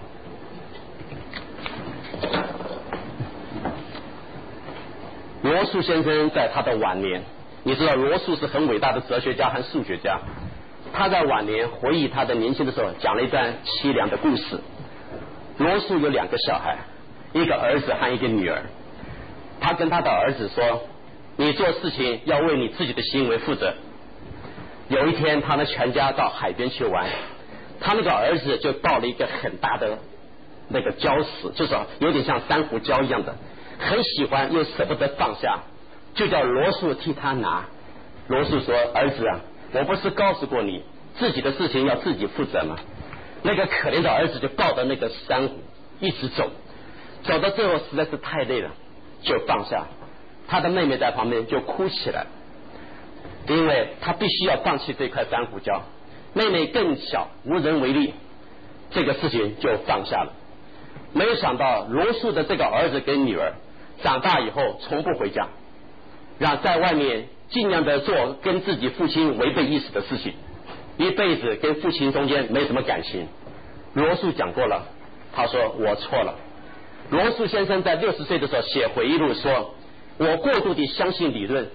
[5.42, 7.22] 罗素先生在他的晚年，
[7.62, 10.18] 你知道罗素是很伟大的哲学家和数学家。
[10.92, 14.58] 他在晚年回忆他的年轻的时候，讲了一段凄凉的故事。
[15.58, 16.78] 罗素有两个小孩，
[17.32, 18.62] 一个儿子和一个女儿。
[19.60, 20.82] 他跟他的儿子说
[21.36, 23.74] ：“你做事情要为你自己的行为负责。”
[24.88, 27.06] 有一天，他们全家到海边去玩。
[27.80, 29.98] 他那个儿子就抱了一个很大的
[30.68, 33.36] 那个礁石，就是有点像珊瑚礁一样的，
[33.78, 35.60] 很喜欢又舍不得放下，
[36.14, 37.66] 就叫罗素替他拿。
[38.28, 39.40] 罗素说：“儿子啊，
[39.72, 40.82] 我不是告诉过你，
[41.18, 42.76] 自己的事情要自己负责吗？”
[43.42, 45.54] 那个可怜的儿子就抱着那个珊瑚
[46.00, 46.50] 一直走，
[47.24, 48.70] 走到最后实在是太累了，
[49.22, 49.86] 就放下。
[50.46, 52.26] 他的妹妹在旁边就哭起来，
[53.48, 55.80] 因为他必须要放弃这块珊瑚礁。
[56.32, 58.14] 妹妹更小，无人为力，
[58.90, 60.32] 这个事情就放下了。
[61.12, 63.54] 没有想到罗素的这个儿子跟女儿
[64.02, 65.48] 长大以后从不回家，
[66.38, 70.34] 让在外面尽量的做跟自己父亲违背意思的事情，
[70.96, 73.26] 一辈子跟父亲中间没什么感情。
[73.94, 74.86] 罗素讲过了，
[75.34, 76.34] 他说我错了。
[77.10, 79.74] 罗素先生在六十岁的时候写回忆录说，
[80.18, 81.68] 我过度的相信理论，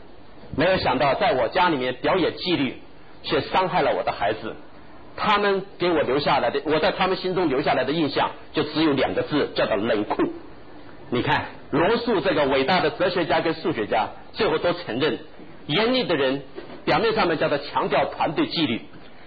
[0.56, 2.78] 没有想到在我家里面表演纪律。
[3.26, 4.54] 却伤害了我的孩子，
[5.16, 10.24] 他们给我留下来的，我在他们心中留下来的印象就只有两个字，叫做冷酷。
[11.10, 15.20] 你看罗素这个伟大的哲学家跟数学家，最后都承认，
[15.68, 16.42] 严厉的人
[16.84, 18.82] 表面上面叫做强调团队纪律，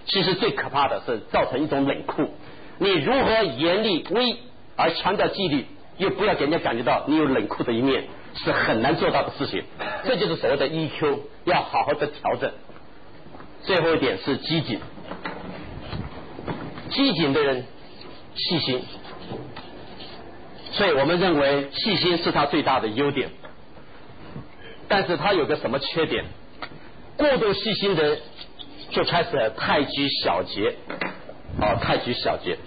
[0.05, 2.29] 其实最可怕的是造成一种冷酷。
[2.77, 4.37] 你如何严厉威
[4.75, 5.65] 而强调纪律，
[5.97, 8.05] 又不要给人家感觉到你有冷酷的一面，
[8.35, 9.63] 是很难做到的事情。
[10.05, 12.51] 这就是所谓的 EQ，要好好的调整。
[13.63, 14.79] 最后一点是机警，
[16.89, 17.65] 机警的人
[18.35, 18.81] 细心，
[20.71, 23.29] 所以我们认为细心是他最大的优点。
[24.87, 26.23] 但是他有个什么缺点？
[27.17, 28.19] 过度细心的人
[28.91, 30.75] 就开始太拘小节，
[31.59, 32.57] 啊，太拘小节。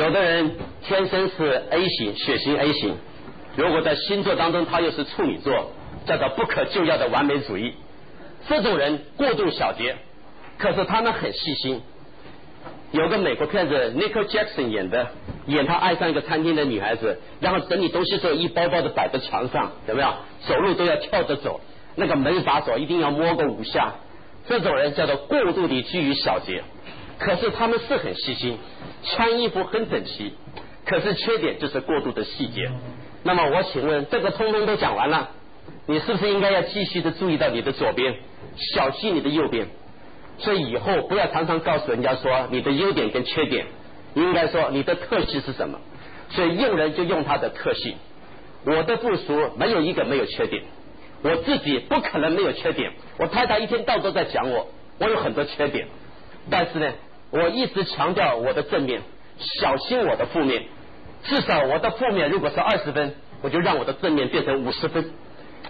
[0.00, 2.96] 有的人天生是 A 型，血型 A 型，
[3.54, 5.72] 如果在星座当中他又是处女座，
[6.06, 7.74] 叫做不可救药的完美主义。
[8.48, 9.96] 这种人过度小节，
[10.56, 11.82] 可是他们很细心。
[12.92, 15.08] 有个美国片子，Nicole Jackson 演的，
[15.44, 20.14] 演他爱上一个餐厅的女孩子，然后整理东西时候一包包的摆在床上，有没有？
[20.48, 21.60] 走路都要跳着走，
[21.96, 23.96] 那个门把手一定要摸个五下。
[24.48, 26.62] 这种人叫做过度的基于小节，
[27.20, 28.58] 可是他们是很细心，
[29.04, 30.32] 穿衣服很整齐，
[30.86, 32.68] 可是缺点就是过度的细节。
[33.22, 35.28] 那么我请问，这个通通都讲完了，
[35.86, 38.16] 你是不是应该要继续的注意到你的左边，
[38.74, 39.68] 小心你的右边？
[40.38, 43.66] 所以以后不要常常告诉人家说你的优点跟缺点，
[44.14, 45.78] 应该说你的特性是什么。
[46.30, 47.96] 所以用人就用他的特性。
[48.64, 50.62] 我的部属没有一个没有缺点，
[51.22, 52.92] 我自己不可能没有缺点。
[53.18, 55.88] 我太太一天到都在讲我，我有很多缺点。
[56.48, 56.92] 但是呢，
[57.30, 59.02] 我一直强调我的正面，
[59.38, 60.64] 小心我的负面。
[61.24, 65.04] 至少我的负面如果是二十分，我就让我的正面变成五十分；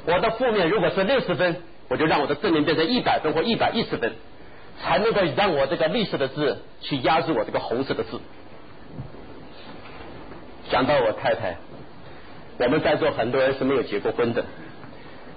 [0.06, 1.56] 我的负面如果是六十分，
[1.88, 4.12] 我就让我的正面变成一百分或一百一十分。
[4.82, 8.18] 才能够让我这个绿色的字去压制我这个红色的字。
[10.70, 11.58] 讲到我太太，
[12.58, 14.42] 我们在座很多人是没有结过婚的。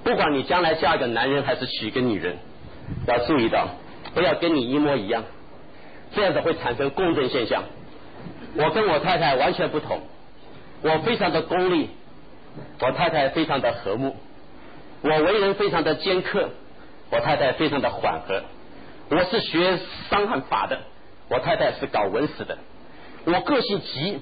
[0.05, 2.37] 不管你将来嫁一个男人还是娶一个女人，
[3.05, 3.67] 要注意到
[4.13, 5.25] 不要跟你一模一样，
[6.15, 7.63] 这样子会产生共振现象。
[8.55, 10.01] 我跟我太太完全不同，
[10.81, 11.89] 我非常的功利，
[12.79, 14.15] 我太太非常的和睦，
[15.01, 16.49] 我为人非常的尖刻，
[17.09, 18.43] 我太太非常的缓和。
[19.09, 20.79] 我是学伤寒法的，
[21.29, 22.57] 我太太是搞文史的。
[23.25, 24.21] 我个性急，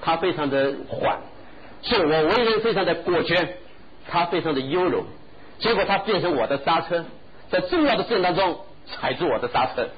[0.00, 1.18] 她非常的缓，
[1.82, 3.56] 所以我为人非常的果决，
[4.08, 5.04] 她非常的优柔。
[5.58, 7.04] 结果她变成我的刹车，
[7.50, 9.88] 在重要的事情当中踩住我的刹车。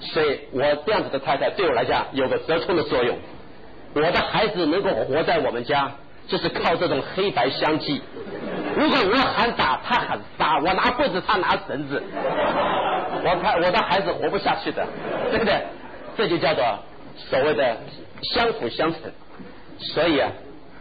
[0.00, 3.16] 所以我这样子的太太对我来讲有个折冲的作用。
[3.94, 5.92] 我的孩子能够活在我们家，
[6.28, 8.02] 就是靠这种黑白相继。
[8.76, 12.02] 如果我喊打，他喊杀；我拿棍子，他拿绳子。
[13.24, 14.86] 我看我的孩子活不下去的，
[15.30, 15.62] 对不对？
[16.16, 16.62] 这就叫做
[17.16, 17.78] 所谓的
[18.34, 19.00] 相辅相成。
[19.78, 20.30] 所以啊，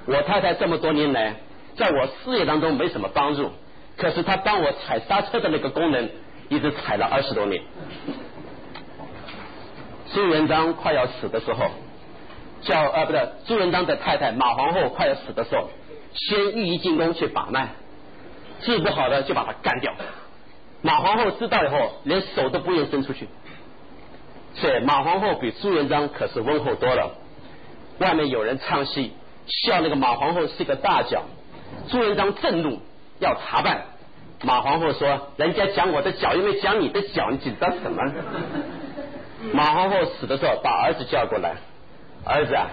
[0.08, 1.36] 我太太这么多年来，
[1.78, 3.50] 在我事业当中没什么帮助，
[3.96, 6.10] 可是她帮我踩刹车的那个功能，
[6.50, 7.64] 一直踩了二十多年。
[10.16, 11.66] 朱元璋快要死的时候，
[12.62, 15.68] 叫啊，不对，朱元璋的太太马皇后快要死的时候，
[16.14, 17.68] 先御医进宫去把脉，
[18.62, 19.94] 治不好的就把他干掉。
[20.82, 23.28] 马皇后知道以后，连手都不愿伸出去。
[24.54, 27.12] 所以马皇后比朱元璋可是温厚多了。
[28.00, 29.12] 外面有人唱戏，
[29.48, 31.24] 笑那个马皇后是一个大脚。
[31.90, 32.80] 朱元璋震怒，
[33.20, 33.82] 要查办。
[34.44, 38.02] 马皇后说：“人家讲我的脚，又没讲你的脚，你紧张什么？”
[39.54, 41.56] 马皇后死的时候，把儿子叫过来
[42.26, 42.68] ：“儿子啊，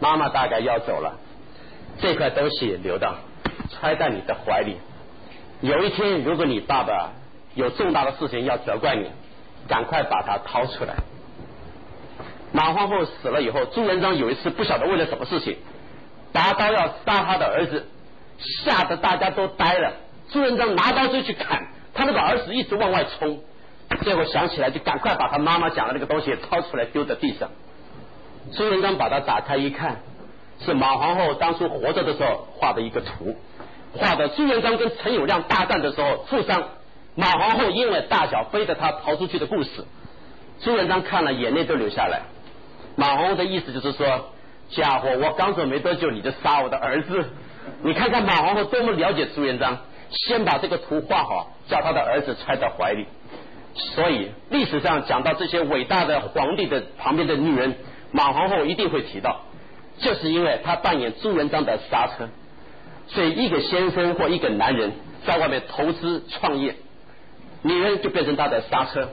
[0.00, 1.18] 妈妈大概要走了，
[2.00, 3.14] 这块东西留到，
[3.70, 4.76] 揣在你的怀里。
[5.60, 7.12] 有一天，如果你爸爸……”
[7.54, 9.10] 有重大的事情要责怪你，
[9.66, 10.94] 赶快把它掏出来。
[12.52, 15.56] 马皇后死了以后，朱元璋有一次不晓得为了什么事情，
[16.32, 17.88] 拔刀要杀他的儿子，
[18.38, 19.94] 吓得大家都呆了。
[20.28, 23.40] 朱元璋拿刀就去砍，他那个儿子一直往外冲，
[24.02, 27.50] 结果想起来就赶快把他妈妈讲的那个东西掏出来丢在地上。
[28.56, 29.96] 朱元璋把它打开一看，
[30.60, 33.36] 是马皇后当初活着的时候画的一个图，
[33.94, 36.68] 画的朱元璋跟陈友谅大战的时候负伤。
[37.14, 39.84] 马皇后因为大小背着他逃出去的故事，
[40.60, 42.22] 朱元璋看了眼泪都流下来。
[42.96, 44.30] 马皇后的意思就是说，
[44.70, 47.24] 家伙，我刚走没多久你就杀我的儿子，
[47.82, 49.78] 你看看马皇后多么了解朱元璋，
[50.10, 53.06] 先把这个图画好，叫他的儿子揣在怀里。
[53.74, 57.76] 所以历史上讲到这些伟大的皇帝的旁边的女人，
[58.12, 59.42] 马皇后一定会提到，
[59.98, 62.28] 就是因为她扮演朱元璋的刹车。
[63.08, 64.92] 所以一个先生或一个男人
[65.26, 66.76] 在外面投资创业。
[67.60, 69.08] 女人就变成他的刹车，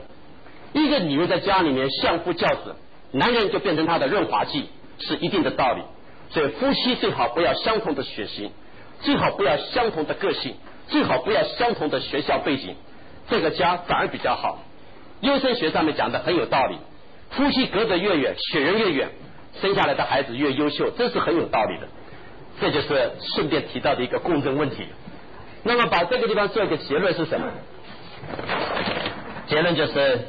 [0.72, 2.76] 一个女人在家里面相夫教子，
[3.10, 4.66] 男人就变成他的润滑剂，
[5.00, 5.82] 是一定的道理。
[6.30, 8.52] 所以夫妻最好不要相同的血型，
[9.00, 10.54] 最好不要相同的个性，
[10.86, 12.76] 最好不要相同的学校背景，
[13.28, 14.58] 这个家反而比较好。
[15.20, 16.78] 优生学上面讲的很有道理，
[17.30, 19.08] 夫妻隔得越远，血缘越远，
[19.60, 21.88] 生下来的孩子越优秀，这是很有道理的。
[22.60, 24.86] 这就是顺便提到的一个共振问题。
[25.62, 27.46] 那么把这个地方做一个结论是什么？
[29.46, 30.20] 结论就是，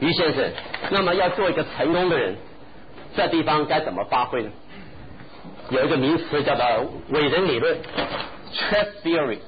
[0.00, 0.52] 于先生，
[0.90, 2.36] 那么要做一个成功的人，
[3.16, 4.50] 这地方该怎么发挥呢？
[5.70, 7.78] 有一个名词叫做伟人理论
[8.52, 9.38] （Trust Theory）。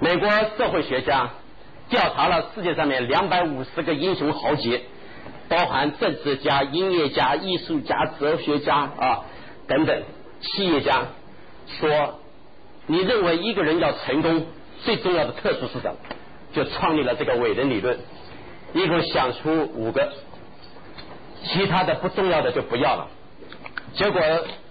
[0.00, 1.30] 美国社会学家
[1.88, 4.82] 调查了世界上面两百五十个英雄豪杰，
[5.48, 9.24] 包含政治家、音乐家、艺术家、哲学家啊
[9.66, 10.02] 等等
[10.40, 11.02] 企业家，
[11.66, 12.20] 说
[12.86, 14.46] 你认为一个人要成功
[14.84, 15.96] 最重要的特质是什么？
[16.54, 17.98] 就创立了这个伟人理论，
[18.72, 20.12] 一共想出五个，
[21.44, 23.08] 其他的不重要的就不要了。
[23.92, 24.22] 结果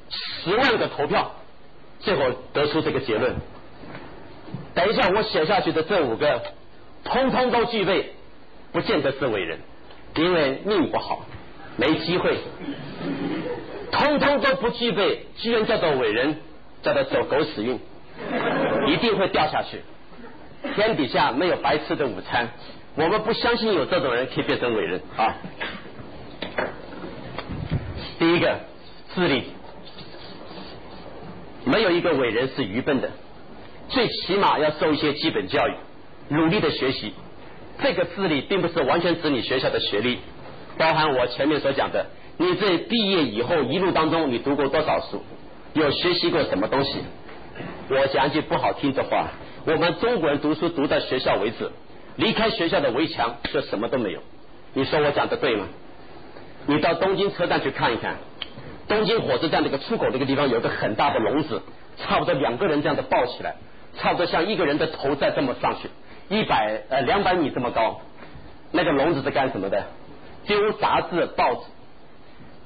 [0.09, 1.31] 十万个投票，
[1.99, 2.23] 最后
[2.53, 3.35] 得出这个结论。
[4.73, 6.41] 等一下，我写下去的这五个，
[7.03, 8.11] 通通都具备，
[8.71, 9.59] 不见得是伟人，
[10.15, 11.25] 因为命不好，
[11.77, 12.37] 没机会。
[13.91, 16.37] 通通都不具备，居然叫做伟人，
[16.83, 17.79] 叫做走狗屎运，
[18.87, 19.81] 一定会掉下去。
[20.75, 22.49] 天底下没有白吃的午餐，
[22.95, 25.35] 我们不相信有这种人可以变成伟人啊。
[28.19, 28.59] 第一个，
[29.15, 29.51] 智力，
[31.67, 33.09] 没有一个伟人是愚笨的。
[33.89, 35.73] 最起码要受一些基本教育，
[36.29, 37.13] 努力的学习。
[37.81, 40.17] 这个智力并不是完全指你学校的学历，
[40.77, 42.07] 包含我前面所讲的，
[42.37, 45.23] 你在毕业以后一路当中你读过多少书，
[45.73, 46.99] 有学习过什么东西。
[47.89, 49.27] 我讲句不好听的话，
[49.65, 51.71] 我们中国人读书读到学校为止，
[52.15, 54.21] 离开学校的围墙就什么都没有。
[54.73, 55.67] 你说我讲的对吗？
[56.65, 58.17] 你到东京车站去看一看，
[58.87, 61.61] 东京火车站那个出口那个地方有个很大的笼子，
[61.97, 63.55] 差不多两个人这样的抱起来。
[63.99, 65.89] 差不多像一个人的头再这么上去，
[66.29, 68.01] 一百呃两百米这么高，
[68.71, 69.85] 那个笼子是干什么的？
[70.45, 71.61] 丢杂志、报纸。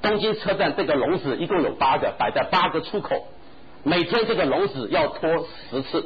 [0.02, 3.28] 东京车站这个笼子一共有八个，摆在八个出口，
[3.82, 6.04] 每天这个笼子要拖十次。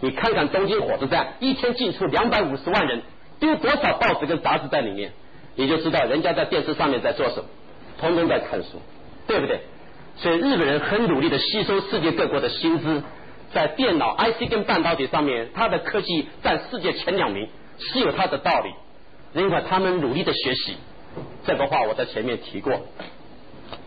[0.00, 3.02] 你看看东京火车站一天进出两百五十万人，
[3.38, 5.12] 丢多少报纸跟杂志在里面，
[5.54, 7.44] 你就知道人家在电视上面在做什么，
[8.00, 8.80] 通通在看书，
[9.30, 9.60] 对不对？
[10.16, 13.00] 所以日本人很努力的吸收世界各国的薪资。
[13.54, 18.70] 在电脑 IC 跟半导体上面，它的科技占世界前两名，是有它的道理。
[19.32, 20.76] 另外，他们努力的学习，
[21.46, 22.80] 这个话我在前面提过。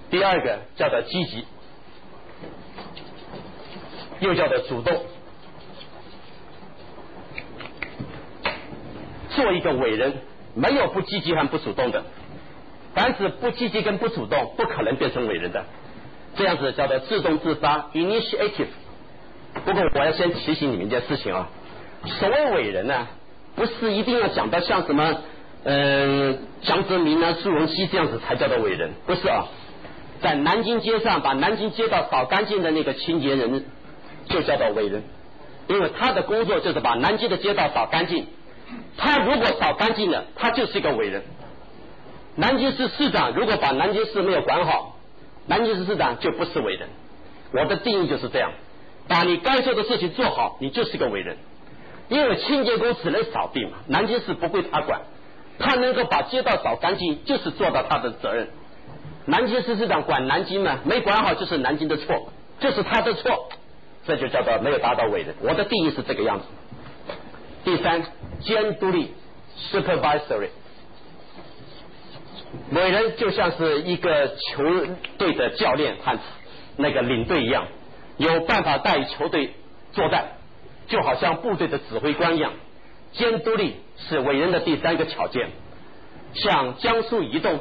[0.09, 1.45] 第二个叫做积极，
[4.21, 5.01] 又叫做主动。
[9.31, 10.13] 做一个伟人，
[10.55, 12.03] 没有不积极和不主动的。
[12.93, 15.65] 凡是不积极跟不主动，不可能变成伟人的。
[16.35, 18.67] 这样子叫做自动自发 （initiative）。
[19.65, 21.49] 不过我要先提醒你们一件事情啊，
[22.05, 23.07] 所谓伟人呢，
[23.55, 25.17] 不是一定要讲到像什么
[25.63, 26.33] 呃
[26.63, 29.45] 江泽民啊、朱镕基这样子才叫做伟人，不是啊，
[30.21, 33.63] 在南京街上把南京街道扫干净的那个清洁人
[34.27, 35.03] 就叫做伟人，
[35.67, 38.25] 因为他的工作就是把南京的街道扫干净，
[38.97, 41.23] 他如果扫干净了，他就是一个伟人。
[42.36, 44.97] 南京市市长如果把南京市没有管好，
[45.47, 46.89] 南京市市长就不是伟人。
[47.51, 48.51] 我的定义就是这样。
[49.07, 51.38] 把你该做的事情做好，你就是个伟人。
[52.07, 55.01] 因为清洁工只能扫地嘛，南京市不归他管，
[55.59, 58.47] 他能够把街道扫干净，就是做到他的责任。
[59.25, 62.29] 南京市市长管南京嘛，没管好就是南京的错，
[62.59, 63.49] 就是他的错，
[64.07, 65.36] 这就叫做没有达到伟人。
[65.41, 66.45] 我的定义是这个样子。
[67.65, 68.03] 第三，
[68.41, 69.11] 监督力
[69.71, 70.49] （supervisory），
[72.71, 74.63] 伟人就像是一个球
[75.17, 76.17] 队的教练和
[76.77, 77.67] 那个领队一样。
[78.17, 79.53] 有办法带球队
[79.91, 80.33] 作战，
[80.87, 82.53] 就好像部队的指挥官一样。
[83.11, 85.49] 监督力是伟人的第三个条件。
[86.35, 87.59] 像江苏移动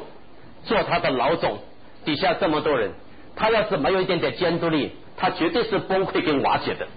[0.65, 1.59] 做他的老总，
[2.05, 2.91] 底下这么多人，
[3.35, 6.87] 他要是没有一点点监督力，他绝对是崩溃跟瓦解的。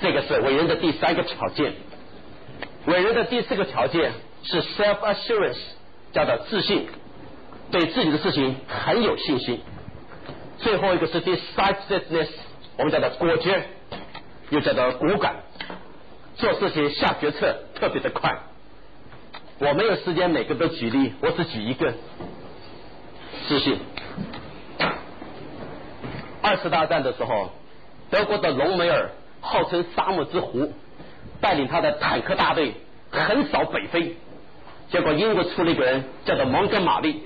[0.00, 1.74] 这个是伟人的第三个条件。
[2.86, 4.12] 伟人的第四个条件
[4.44, 5.58] 是 self assurance，
[6.12, 6.86] 叫做自信，
[7.70, 9.60] 对自己的事情很有信心。
[10.58, 12.28] 最后一个是 decisiveness。
[12.76, 13.62] 我们叫做果决，
[14.48, 15.34] 又叫做果敢，
[16.36, 18.38] 做事情下决策特别的快。
[19.58, 21.92] 我没有时间每个都举例，我只举一个。
[23.46, 23.78] 自信。
[26.40, 27.50] 二次大战的时候，
[28.10, 29.10] 德国的隆美尔
[29.42, 30.72] 号称沙漠之狐，
[31.42, 32.74] 带领他的坦克大队
[33.10, 34.16] 横扫北非，
[34.90, 37.24] 结果英国出了一个人叫做蒙哥马利，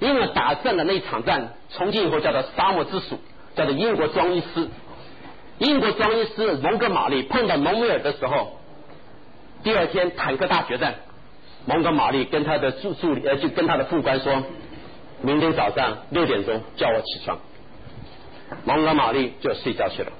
[0.00, 3.18] 因为打胜了那一场战，从今以后叫做沙漠之鼠。
[3.56, 4.68] 叫做英国装医师，
[5.56, 8.60] 英国装医师蒙哥马利碰到隆美尔的时候，
[9.62, 10.96] 第二天坦克大决战，
[11.64, 14.42] 蒙哥马利跟他的助助理呃就跟他的副官说，
[15.22, 17.38] 明天早上六点钟叫我起床，
[18.66, 20.12] 蒙哥马利就睡觉去了。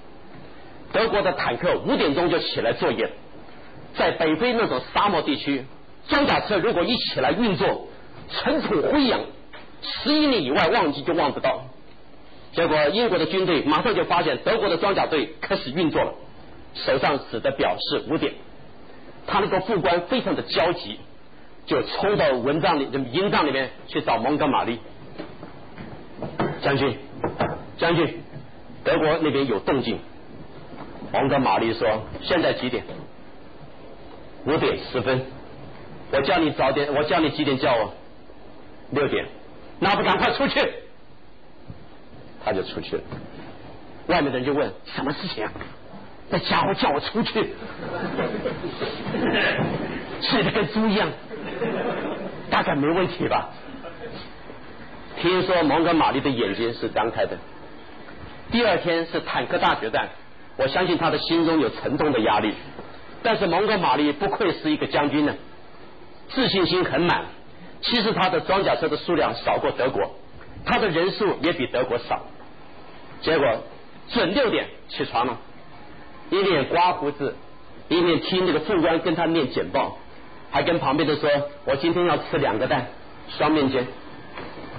[0.95, 3.11] 德国的坦克五点钟就起来作业，
[3.99, 5.67] 在北非那种沙漠地区，
[6.09, 7.89] 装甲车如果一起来运作，
[8.31, 9.21] 尘土飞扬，
[10.03, 11.65] 十一里以外望极就望不到。
[12.53, 16.15] 结果英国的军队马上就发现德国的装甲队开始运作了，
[16.75, 18.33] 手上指的表是五点，
[19.27, 20.99] 他那个副官非常的焦急，
[21.67, 24.79] 就冲到文帐里、营帐里面去找蒙哥马利
[26.63, 26.99] 将军，
[27.79, 28.23] 将军，
[28.85, 29.99] 德国那边有动静。
[31.13, 32.85] 蒙哥马利说：“现在几点？
[34.47, 35.25] 五点十分。
[36.11, 37.93] 我叫你早点，我叫你几点叫我？
[38.91, 39.27] 六点。
[39.81, 40.73] 那不赶快出去？”
[42.45, 43.03] 他就出去了。
[44.07, 45.53] 外面的人就问：“什么事情啊？”
[46.31, 47.33] 那家伙叫我出去，
[50.23, 51.09] 睡得跟猪一样，
[52.51, 53.51] 大概没问题吧？
[55.21, 57.39] 听说蒙哥马利的眼睛是张开的。
[58.51, 60.09] 第二天是坦克大决战。
[60.57, 62.55] 我相信他的心中有沉重的压力，
[63.23, 65.35] 但是蒙哥马利不愧是一个将军呢，
[66.31, 67.27] 自信心很满。
[67.83, 70.11] 其实他的装甲车的数量少过德国，
[70.65, 72.23] 他的人数也比德国少。
[73.23, 73.63] 结果
[74.09, 75.39] 准六点起床了，
[76.31, 77.35] 一面刮胡子，
[77.89, 79.99] 一面听那个副官跟他念简报，
[80.51, 81.31] 还跟旁边的说
[81.65, 82.89] ：“我今天要吃两个蛋，
[83.39, 83.87] 双面煎。”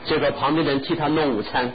[0.05, 1.73] 结果旁边的人替他弄午餐，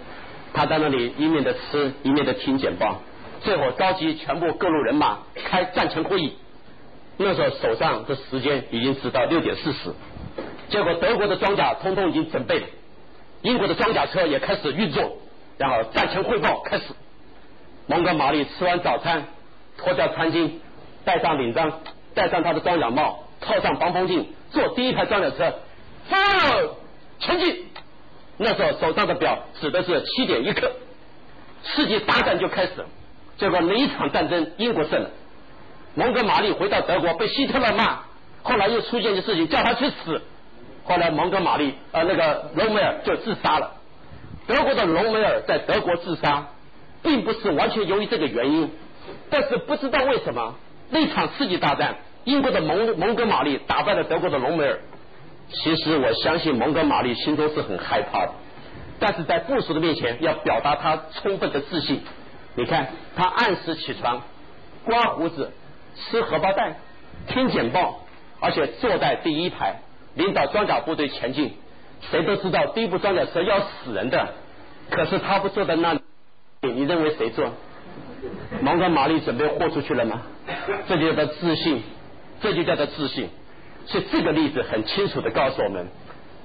[0.55, 3.01] 他在那里一面的吃，一面的听简报。
[3.43, 6.35] 最后召集全部各路人马开战前会议，
[7.17, 9.93] 那时候手上的时间已经直到六点四十，
[10.73, 12.67] 结果德国的装甲通通已经准备了，
[13.43, 15.19] 英国的装甲车也开始运作，
[15.59, 16.85] 然后战前汇报开始。
[17.87, 19.25] 蒙哥马利吃完早餐，
[19.77, 20.53] 脱掉餐巾，
[21.05, 21.81] 戴上领章，
[22.15, 25.55] 戴上他的装甲帽，套上防风镜，坐第一排装甲车，
[26.09, 26.17] 发
[27.19, 27.67] 前进。
[28.39, 30.73] 那时候手上的表指的是七点一刻，
[31.65, 32.87] 世界大战就开始了。
[33.37, 35.11] 结果那一场战争，英国胜了。
[35.95, 38.05] 蒙哥马利回到德国，被希特勒骂。
[38.43, 40.23] 后来又出现的事情，叫他去死。
[40.85, 43.73] 后来蒙哥马利呃那个隆美尔就自杀了。
[44.47, 46.49] 德国的隆美尔在德国自杀，
[47.03, 48.71] 并不是完全由于这个原因，
[49.31, 50.57] 但是不知道为什么
[50.91, 54.81] 那场世纪大战，英国的蒙蒙哥马利打败了德国的隆美尔。
[55.49, 58.33] 其实我相信蒙哥马利心中是很害怕的，
[58.99, 62.03] 但是在部署的面前要表达他充分的自信。
[62.55, 64.23] 你看，他按时起床，
[64.85, 65.53] 刮胡子，
[65.95, 66.77] 吃荷包蛋，
[67.29, 68.01] 听简报，
[68.41, 69.81] 而且坐在第一排，
[70.15, 71.55] 领导装甲部队前进。
[72.11, 74.35] 谁都知道第一部装甲车要死人的，
[74.91, 76.01] 可是他不坐在那里，
[76.63, 77.51] 你认为谁坐？
[78.61, 80.23] 蒙哥马利准备豁出去了吗？
[80.89, 81.83] 这就叫自信，
[82.41, 83.29] 这就叫做自信。
[83.87, 85.87] 所以这个例子很清楚的告诉我们，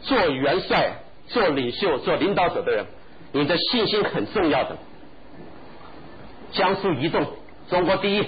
[0.02, 0.94] 做元帅、
[1.28, 2.86] 做领袖、做领导者的人，
[3.32, 4.78] 你的信心很重要的。
[6.52, 7.26] 江苏移动，
[7.70, 8.26] 中国第一，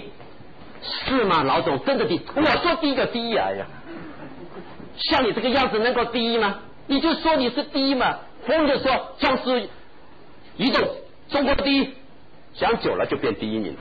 [0.82, 1.44] 是吗？
[1.44, 2.22] 老总，真的第？
[2.36, 3.66] 我说第一个第一啊呀，
[5.00, 6.60] 像你这个样子能够第一吗？
[6.88, 9.58] 你就说你是第一嘛，疯就说江苏
[10.58, 10.88] 移动
[11.30, 11.94] 中国第一，
[12.56, 13.80] 想久了就变第一名了，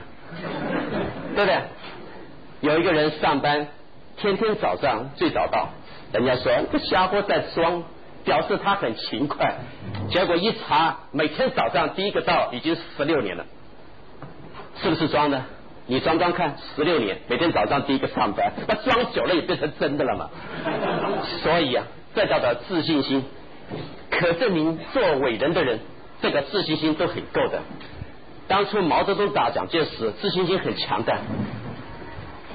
[1.35, 1.61] 对不对？
[2.61, 3.67] 有一个人上班，
[4.17, 5.69] 天天早上最早到，
[6.13, 7.83] 人家说这家伙在装，
[8.23, 9.55] 表示他很勤快，
[10.11, 13.45] 结果一查，每天早上第一个到，已经十六年了。
[14.81, 15.43] 是不是装的？
[15.89, 20.29] 你装装看，十六年，每天早上第一个上班，那装久了也变成真的了嘛？
[21.41, 21.83] 所以啊，
[22.13, 23.25] 这叫做自信心，
[24.11, 25.79] 可证明做伟人的人，
[26.21, 27.61] 这个自信心都很够的。
[28.47, 31.11] 当初毛泽东打蒋介石，自信心很强的；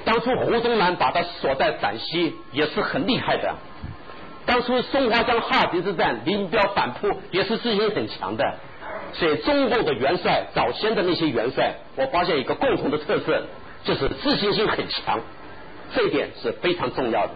[0.04, 3.56] 当初胡宗南把他锁在陕西，也是很厉害的；
[4.46, 8.44] 当初松花江哈尔滨之战，林彪反扑，也是自信心很强的。
[9.14, 13.44] 所以，中共的元帅，早先的那些元帅，我发现一个共同的特色，
[13.84, 15.20] 就是自信心很强，
[15.94, 17.32] 这一点是非常重要的。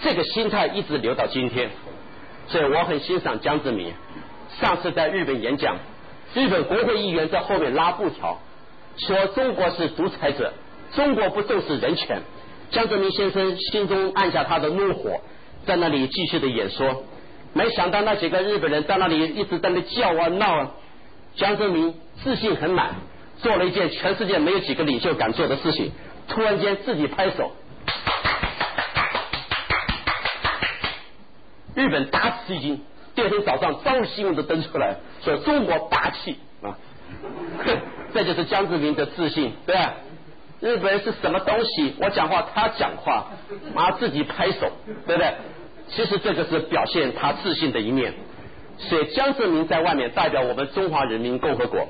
[0.00, 1.70] 这个心态一直留到今天，
[2.48, 3.92] 所以我很欣赏江泽民。
[4.60, 5.76] 上次在日本演讲，
[6.34, 8.40] 日本国会议员在后面拉布条，
[8.98, 10.52] 说中国是独裁者，
[10.94, 12.20] 中国不重视人权。
[12.72, 15.20] 江泽民先生心中按下他的怒火，
[15.66, 17.04] 在那里继续的演说。
[17.52, 20.70] 没想到那几个日本人在那里一直在那叫啊闹啊，
[21.36, 22.94] 江泽民自信很满，
[23.38, 25.92] 做了一件全世界没有几个领袖敢做的事情，
[26.28, 27.52] 突然间自己拍手，
[31.74, 32.80] 日本大吃一惊。
[33.14, 36.76] 第二天早上，朝日新闻都登出来，说中国霸气啊，
[38.12, 39.94] 这就是江泽民的自信，对吧？
[40.60, 41.94] 日本人是什么东西？
[42.00, 43.26] 我讲话他讲话，
[43.74, 44.72] 啊自己拍手，
[45.06, 45.34] 对不对？
[45.88, 48.14] 其实这个是表现他自信的一面，
[48.78, 51.88] 所以江泽民在外面代表我们中华人民共和国，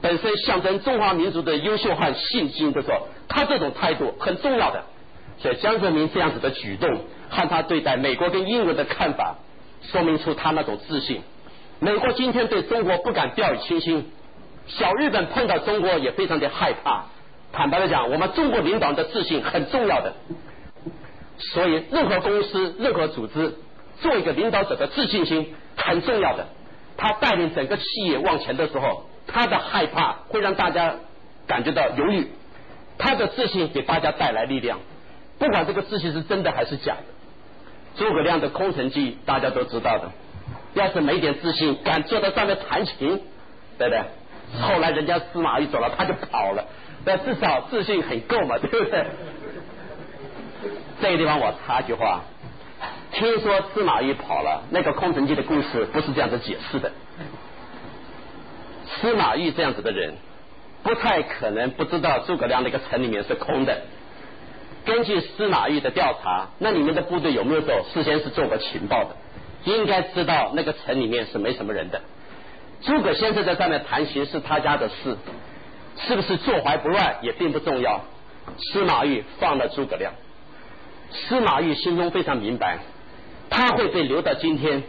[0.00, 4.84] 本身象征中华民族的优秀和信心的时候，他这种态度很重要的。
[5.38, 9.38] 所以江泽民这样子的举动和他对待美国跟英国的看法，
[9.82, 11.22] 说明出他那种自信。
[11.80, 14.12] 美国今天对中国不敢掉以轻心，
[14.68, 17.06] 小日本碰到中国也非常的害怕。
[17.52, 20.12] 坦白的讲，我们中国领导人的自信很重要的。
[21.38, 23.54] 所以，任何公司、任何组织，
[24.00, 26.46] 做一个领导者的自信心很重要的。
[26.96, 30.94] 他带领整个企业往前的时候，他的害怕会让大家
[31.46, 32.28] 感觉到犹豫，
[32.98, 34.78] 他的自信给大家带来力量。
[35.38, 37.04] 不管这个自信是真的还是假的，
[37.96, 40.10] 诸葛亮的空城计大家都知道的。
[40.74, 43.20] 要是没点自信，敢坐在上面弹琴，
[43.78, 44.02] 对不对？
[44.60, 46.66] 后来人家司马懿走了，他就跑了。
[47.04, 49.06] 但至少自信很够嘛，对不对？
[51.00, 52.22] 这个地方我插句话，
[53.12, 56.92] 听说司马懿跑了，那个空城计的故事不是这样子解释的。
[58.86, 60.14] 司马懿这样子的人，
[60.82, 63.82] 不太可能不知道诸葛亮那个城里面是空的。
[64.84, 69.16] 根据司马懿的调查，那里面的部队有没有走，事先是做过情报的，
[69.64, 72.00] 应该知道那个城里面是没什么人的。
[72.80, 75.16] 诸葛先生在上面谈情是他家的事，
[75.98, 78.00] 是不是坐怀不乱也并不重要。
[78.58, 80.14] 司马懿放了诸葛亮。
[81.12, 82.78] 司马懿心中非常明白，
[83.52, 84.82] 他会被留到今天，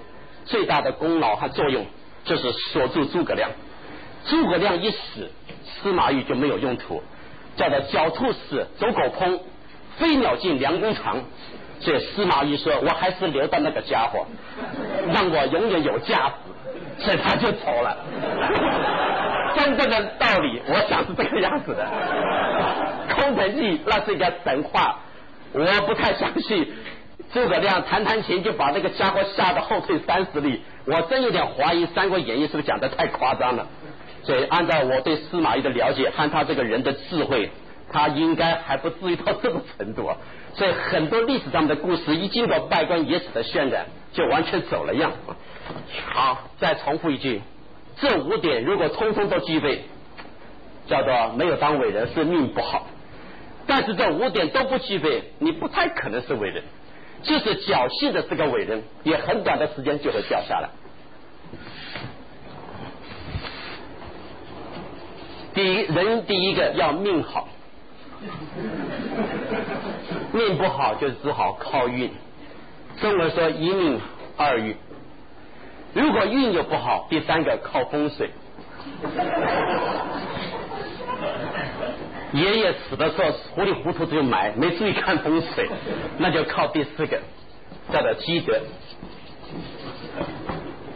[0.45, 1.85] 最大的功劳和作用
[2.23, 3.51] 就是锁住诸葛亮。
[4.25, 5.29] 诸葛亮一死，
[5.65, 7.03] 司马懿就没有用途，
[7.57, 9.39] 叫做狡兔死，走狗烹，
[9.97, 11.21] 飞鸟尽，良弓藏。
[11.81, 14.25] 所以司马懿说：“我还是留到那个家伙，
[15.11, 16.33] 让我永远有价值。”
[17.03, 17.97] 所以他就走了。
[19.55, 21.85] 真正的道理，我想是这个样子的。
[23.13, 24.99] 空城计那是一个神话。
[25.51, 26.73] 我不太相信
[27.33, 33.67] 诸葛亮弹弹琴就把那个家伙吓得后退三十里，我真有点怀疑《三国演义》是不是讲的太夸张了。
[34.23, 37.49] 所以按照我对司马懿的了解和他这个人的智慧，
[37.91, 40.11] 他应该还不至于到这个程度。
[40.53, 45.11] 所以很多历史上的故事一经过拜官野史的渲染，就完全走了样。
[46.11, 47.41] 好，再重复一句，
[47.99, 49.85] 这五点如果通通都具备，
[50.87, 52.85] 叫做没有当伟人是命不好。
[53.65, 56.63] 但是这五点都不具备，你不太可能是伟人。
[57.23, 60.69] 就是侥幸的这个伟人，也很短的时间就会掉下来。
[65.53, 67.47] 第一，人第一个要命好，
[70.33, 72.11] 命不好就只好靠运。
[73.01, 74.01] 中文说一命
[74.35, 74.75] 二运，
[75.93, 78.31] 如果运又不好，第三个靠风水。
[82.33, 85.69] 爷爷死的时候糊里糊涂就埋，没注意看风水，
[86.17, 87.19] 那就靠第四个
[87.91, 88.59] 叫做积德。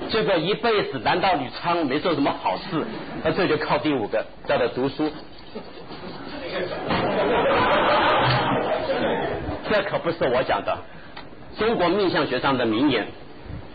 [0.09, 2.83] 这个一辈子男盗女娼没做什么好事，
[3.23, 5.11] 那这就靠第五个叫做读书。
[9.69, 10.77] 这可不是我讲的，
[11.59, 13.07] 中国命相学上的名言，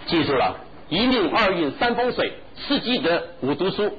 [0.06, 0.56] 记住了：
[0.88, 3.98] 一命二运三风水四积德五读书。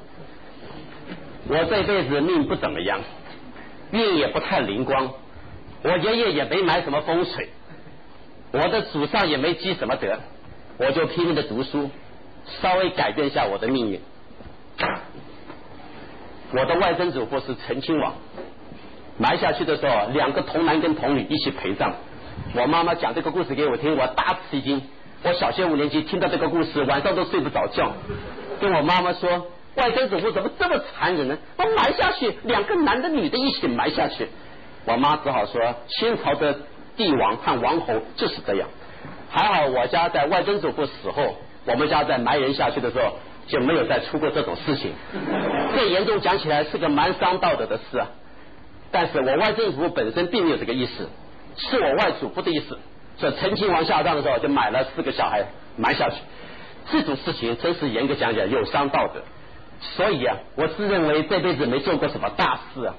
[1.47, 2.99] 我这辈子命不怎么样。
[3.93, 5.11] 运也不太灵光，
[5.83, 7.49] 我爷爷也没埋什么风水，
[8.51, 10.17] 我的祖上也没积什么德，
[10.79, 11.89] 我就拼命的读书，
[12.61, 14.01] 稍微改变一下我的命运。
[16.51, 18.13] 我的外曾祖父是陈亲王，
[19.19, 21.93] 埋下去的时候，两个童男跟童女一起陪葬。
[22.55, 24.81] 我妈妈讲这个故事给我听，我大吃一惊。
[25.23, 27.93] 我小学五年级听到这个故事，晚上都睡不着觉，
[28.59, 29.47] 跟我妈妈说。
[29.75, 31.37] 外曾祖父怎么这么残忍呢？
[31.57, 34.27] 把埋下去，两个男的女的一起埋下去。
[34.85, 36.55] 我妈只好说，清朝的
[36.95, 38.69] 帝王和王侯就是这样。
[39.31, 43.17] 还好我家在外曾祖父死后，我们家在埋人下去的时候
[43.47, 44.93] 就没有再出过这种事情。
[45.75, 48.07] 这严重讲起来是个蛮伤道德的事啊。
[48.91, 51.09] 但是我外曾祖父本身并没有这个意思，
[51.57, 52.77] 是我外祖父的意思。
[53.19, 55.45] 说陈亲王下葬的时候就买了四个小孩
[55.77, 56.17] 埋下去，
[56.91, 59.21] 这种事情真是严格讲讲有伤道德。
[59.95, 62.95] 所以啊，我自认为这辈子没做过什么大事啊，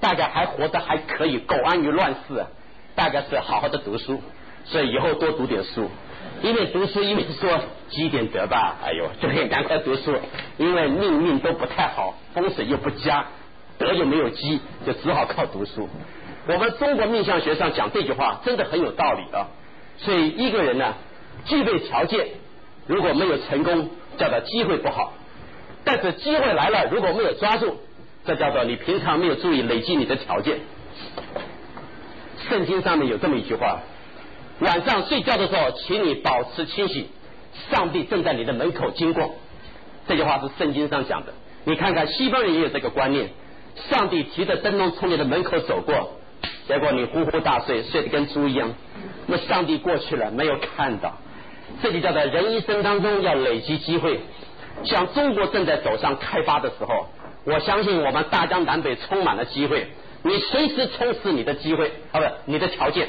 [0.00, 2.46] 大家还活得还可以，苟安于乱世啊，
[2.94, 4.22] 大家是好好的读书，
[4.64, 5.90] 所以以后多读点书，
[6.42, 7.60] 一面读书一面说
[7.90, 8.76] 积点德吧。
[8.84, 10.16] 哎呦，就可以赶快读书，
[10.56, 13.26] 因为命运都不太好，风水又不佳，
[13.78, 15.88] 德又没有积，就只好靠读书。
[16.48, 19.48] 我们中国命相学上讲这句话真的很有道理啊。
[19.98, 20.94] 所以一个人呢，
[21.44, 22.26] 具备条件，
[22.86, 25.12] 如果没有成功，叫做机会不好。
[25.86, 27.76] 但是机会来了，如果没有抓住，
[28.24, 30.58] 这叫做你平常没有注意累积你的条件。
[32.48, 33.78] 圣经上面有这么一句话：
[34.58, 37.06] 晚上睡觉的时候，请你保持清醒，
[37.70, 39.36] 上帝正在你的门口经过。
[40.08, 41.32] 这句话是圣经上讲的。
[41.64, 43.30] 你看看西方人也有这个观念，
[43.88, 46.18] 上帝提着灯笼从你的门口走过，
[46.66, 48.74] 结果你呼呼大睡，睡得跟猪一样。
[49.28, 51.14] 那上帝过去了，没有看到，
[51.80, 54.18] 这就叫做人一生当中要累积机会。
[54.84, 57.06] 像中国正在走上开发的时候，
[57.44, 59.88] 我相信我们大江南北充满了机会，
[60.22, 63.08] 你随时充实你的机会，啊不，你的条件，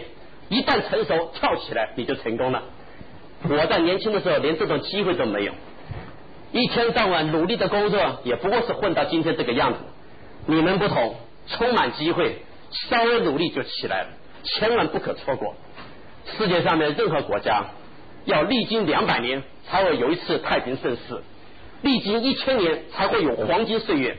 [0.49, 2.63] 一旦成熟跳起来你就成功了。
[3.49, 5.53] 我在年轻的时候连这种机会都没有，
[6.51, 9.79] 一天到晚努力的工作，也不过是混到今天这个样子。
[10.45, 11.15] 你们不同，
[11.47, 12.37] 充满机会，
[12.71, 14.09] 稍微努力就起来了，
[14.43, 15.55] 千万不可错过。
[16.37, 17.65] 世界上面任何国家
[18.25, 21.21] 要历经两百年才会有一次太平盛世。
[21.81, 24.17] 历经一千年才会有黄金岁月，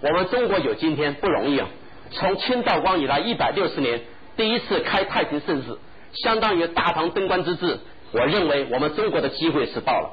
[0.00, 1.68] 我们中国有今天不容易啊！
[2.10, 4.00] 从清道光以来一百六十年，
[4.36, 5.78] 第一次开太平盛世，
[6.12, 7.78] 相当于大唐贞观之治。
[8.12, 10.10] 我认为我们中国的机会是到了。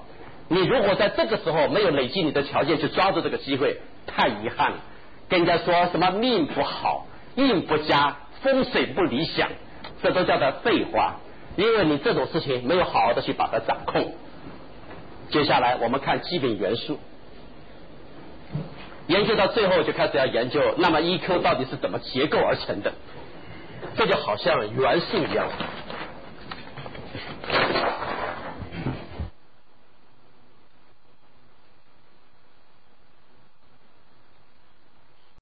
[0.49, 3.77] 你如果在这个时候没有累积你的条件去抓住这个机会，
[4.07, 4.77] 太遗憾了。
[5.29, 9.49] 跟人家说什么命不好、运不佳、风水不理想，
[10.01, 11.15] 这都叫做废话，
[11.55, 14.13] 因为你这种事情没有好好的去把它掌控。
[15.33, 16.99] 接下来我们看基本元素。
[19.07, 22.93] 研究到最后就开始要研究那么 eq 到底是怎么结构而成的。
[23.97, 25.47] 这就好像元素一样。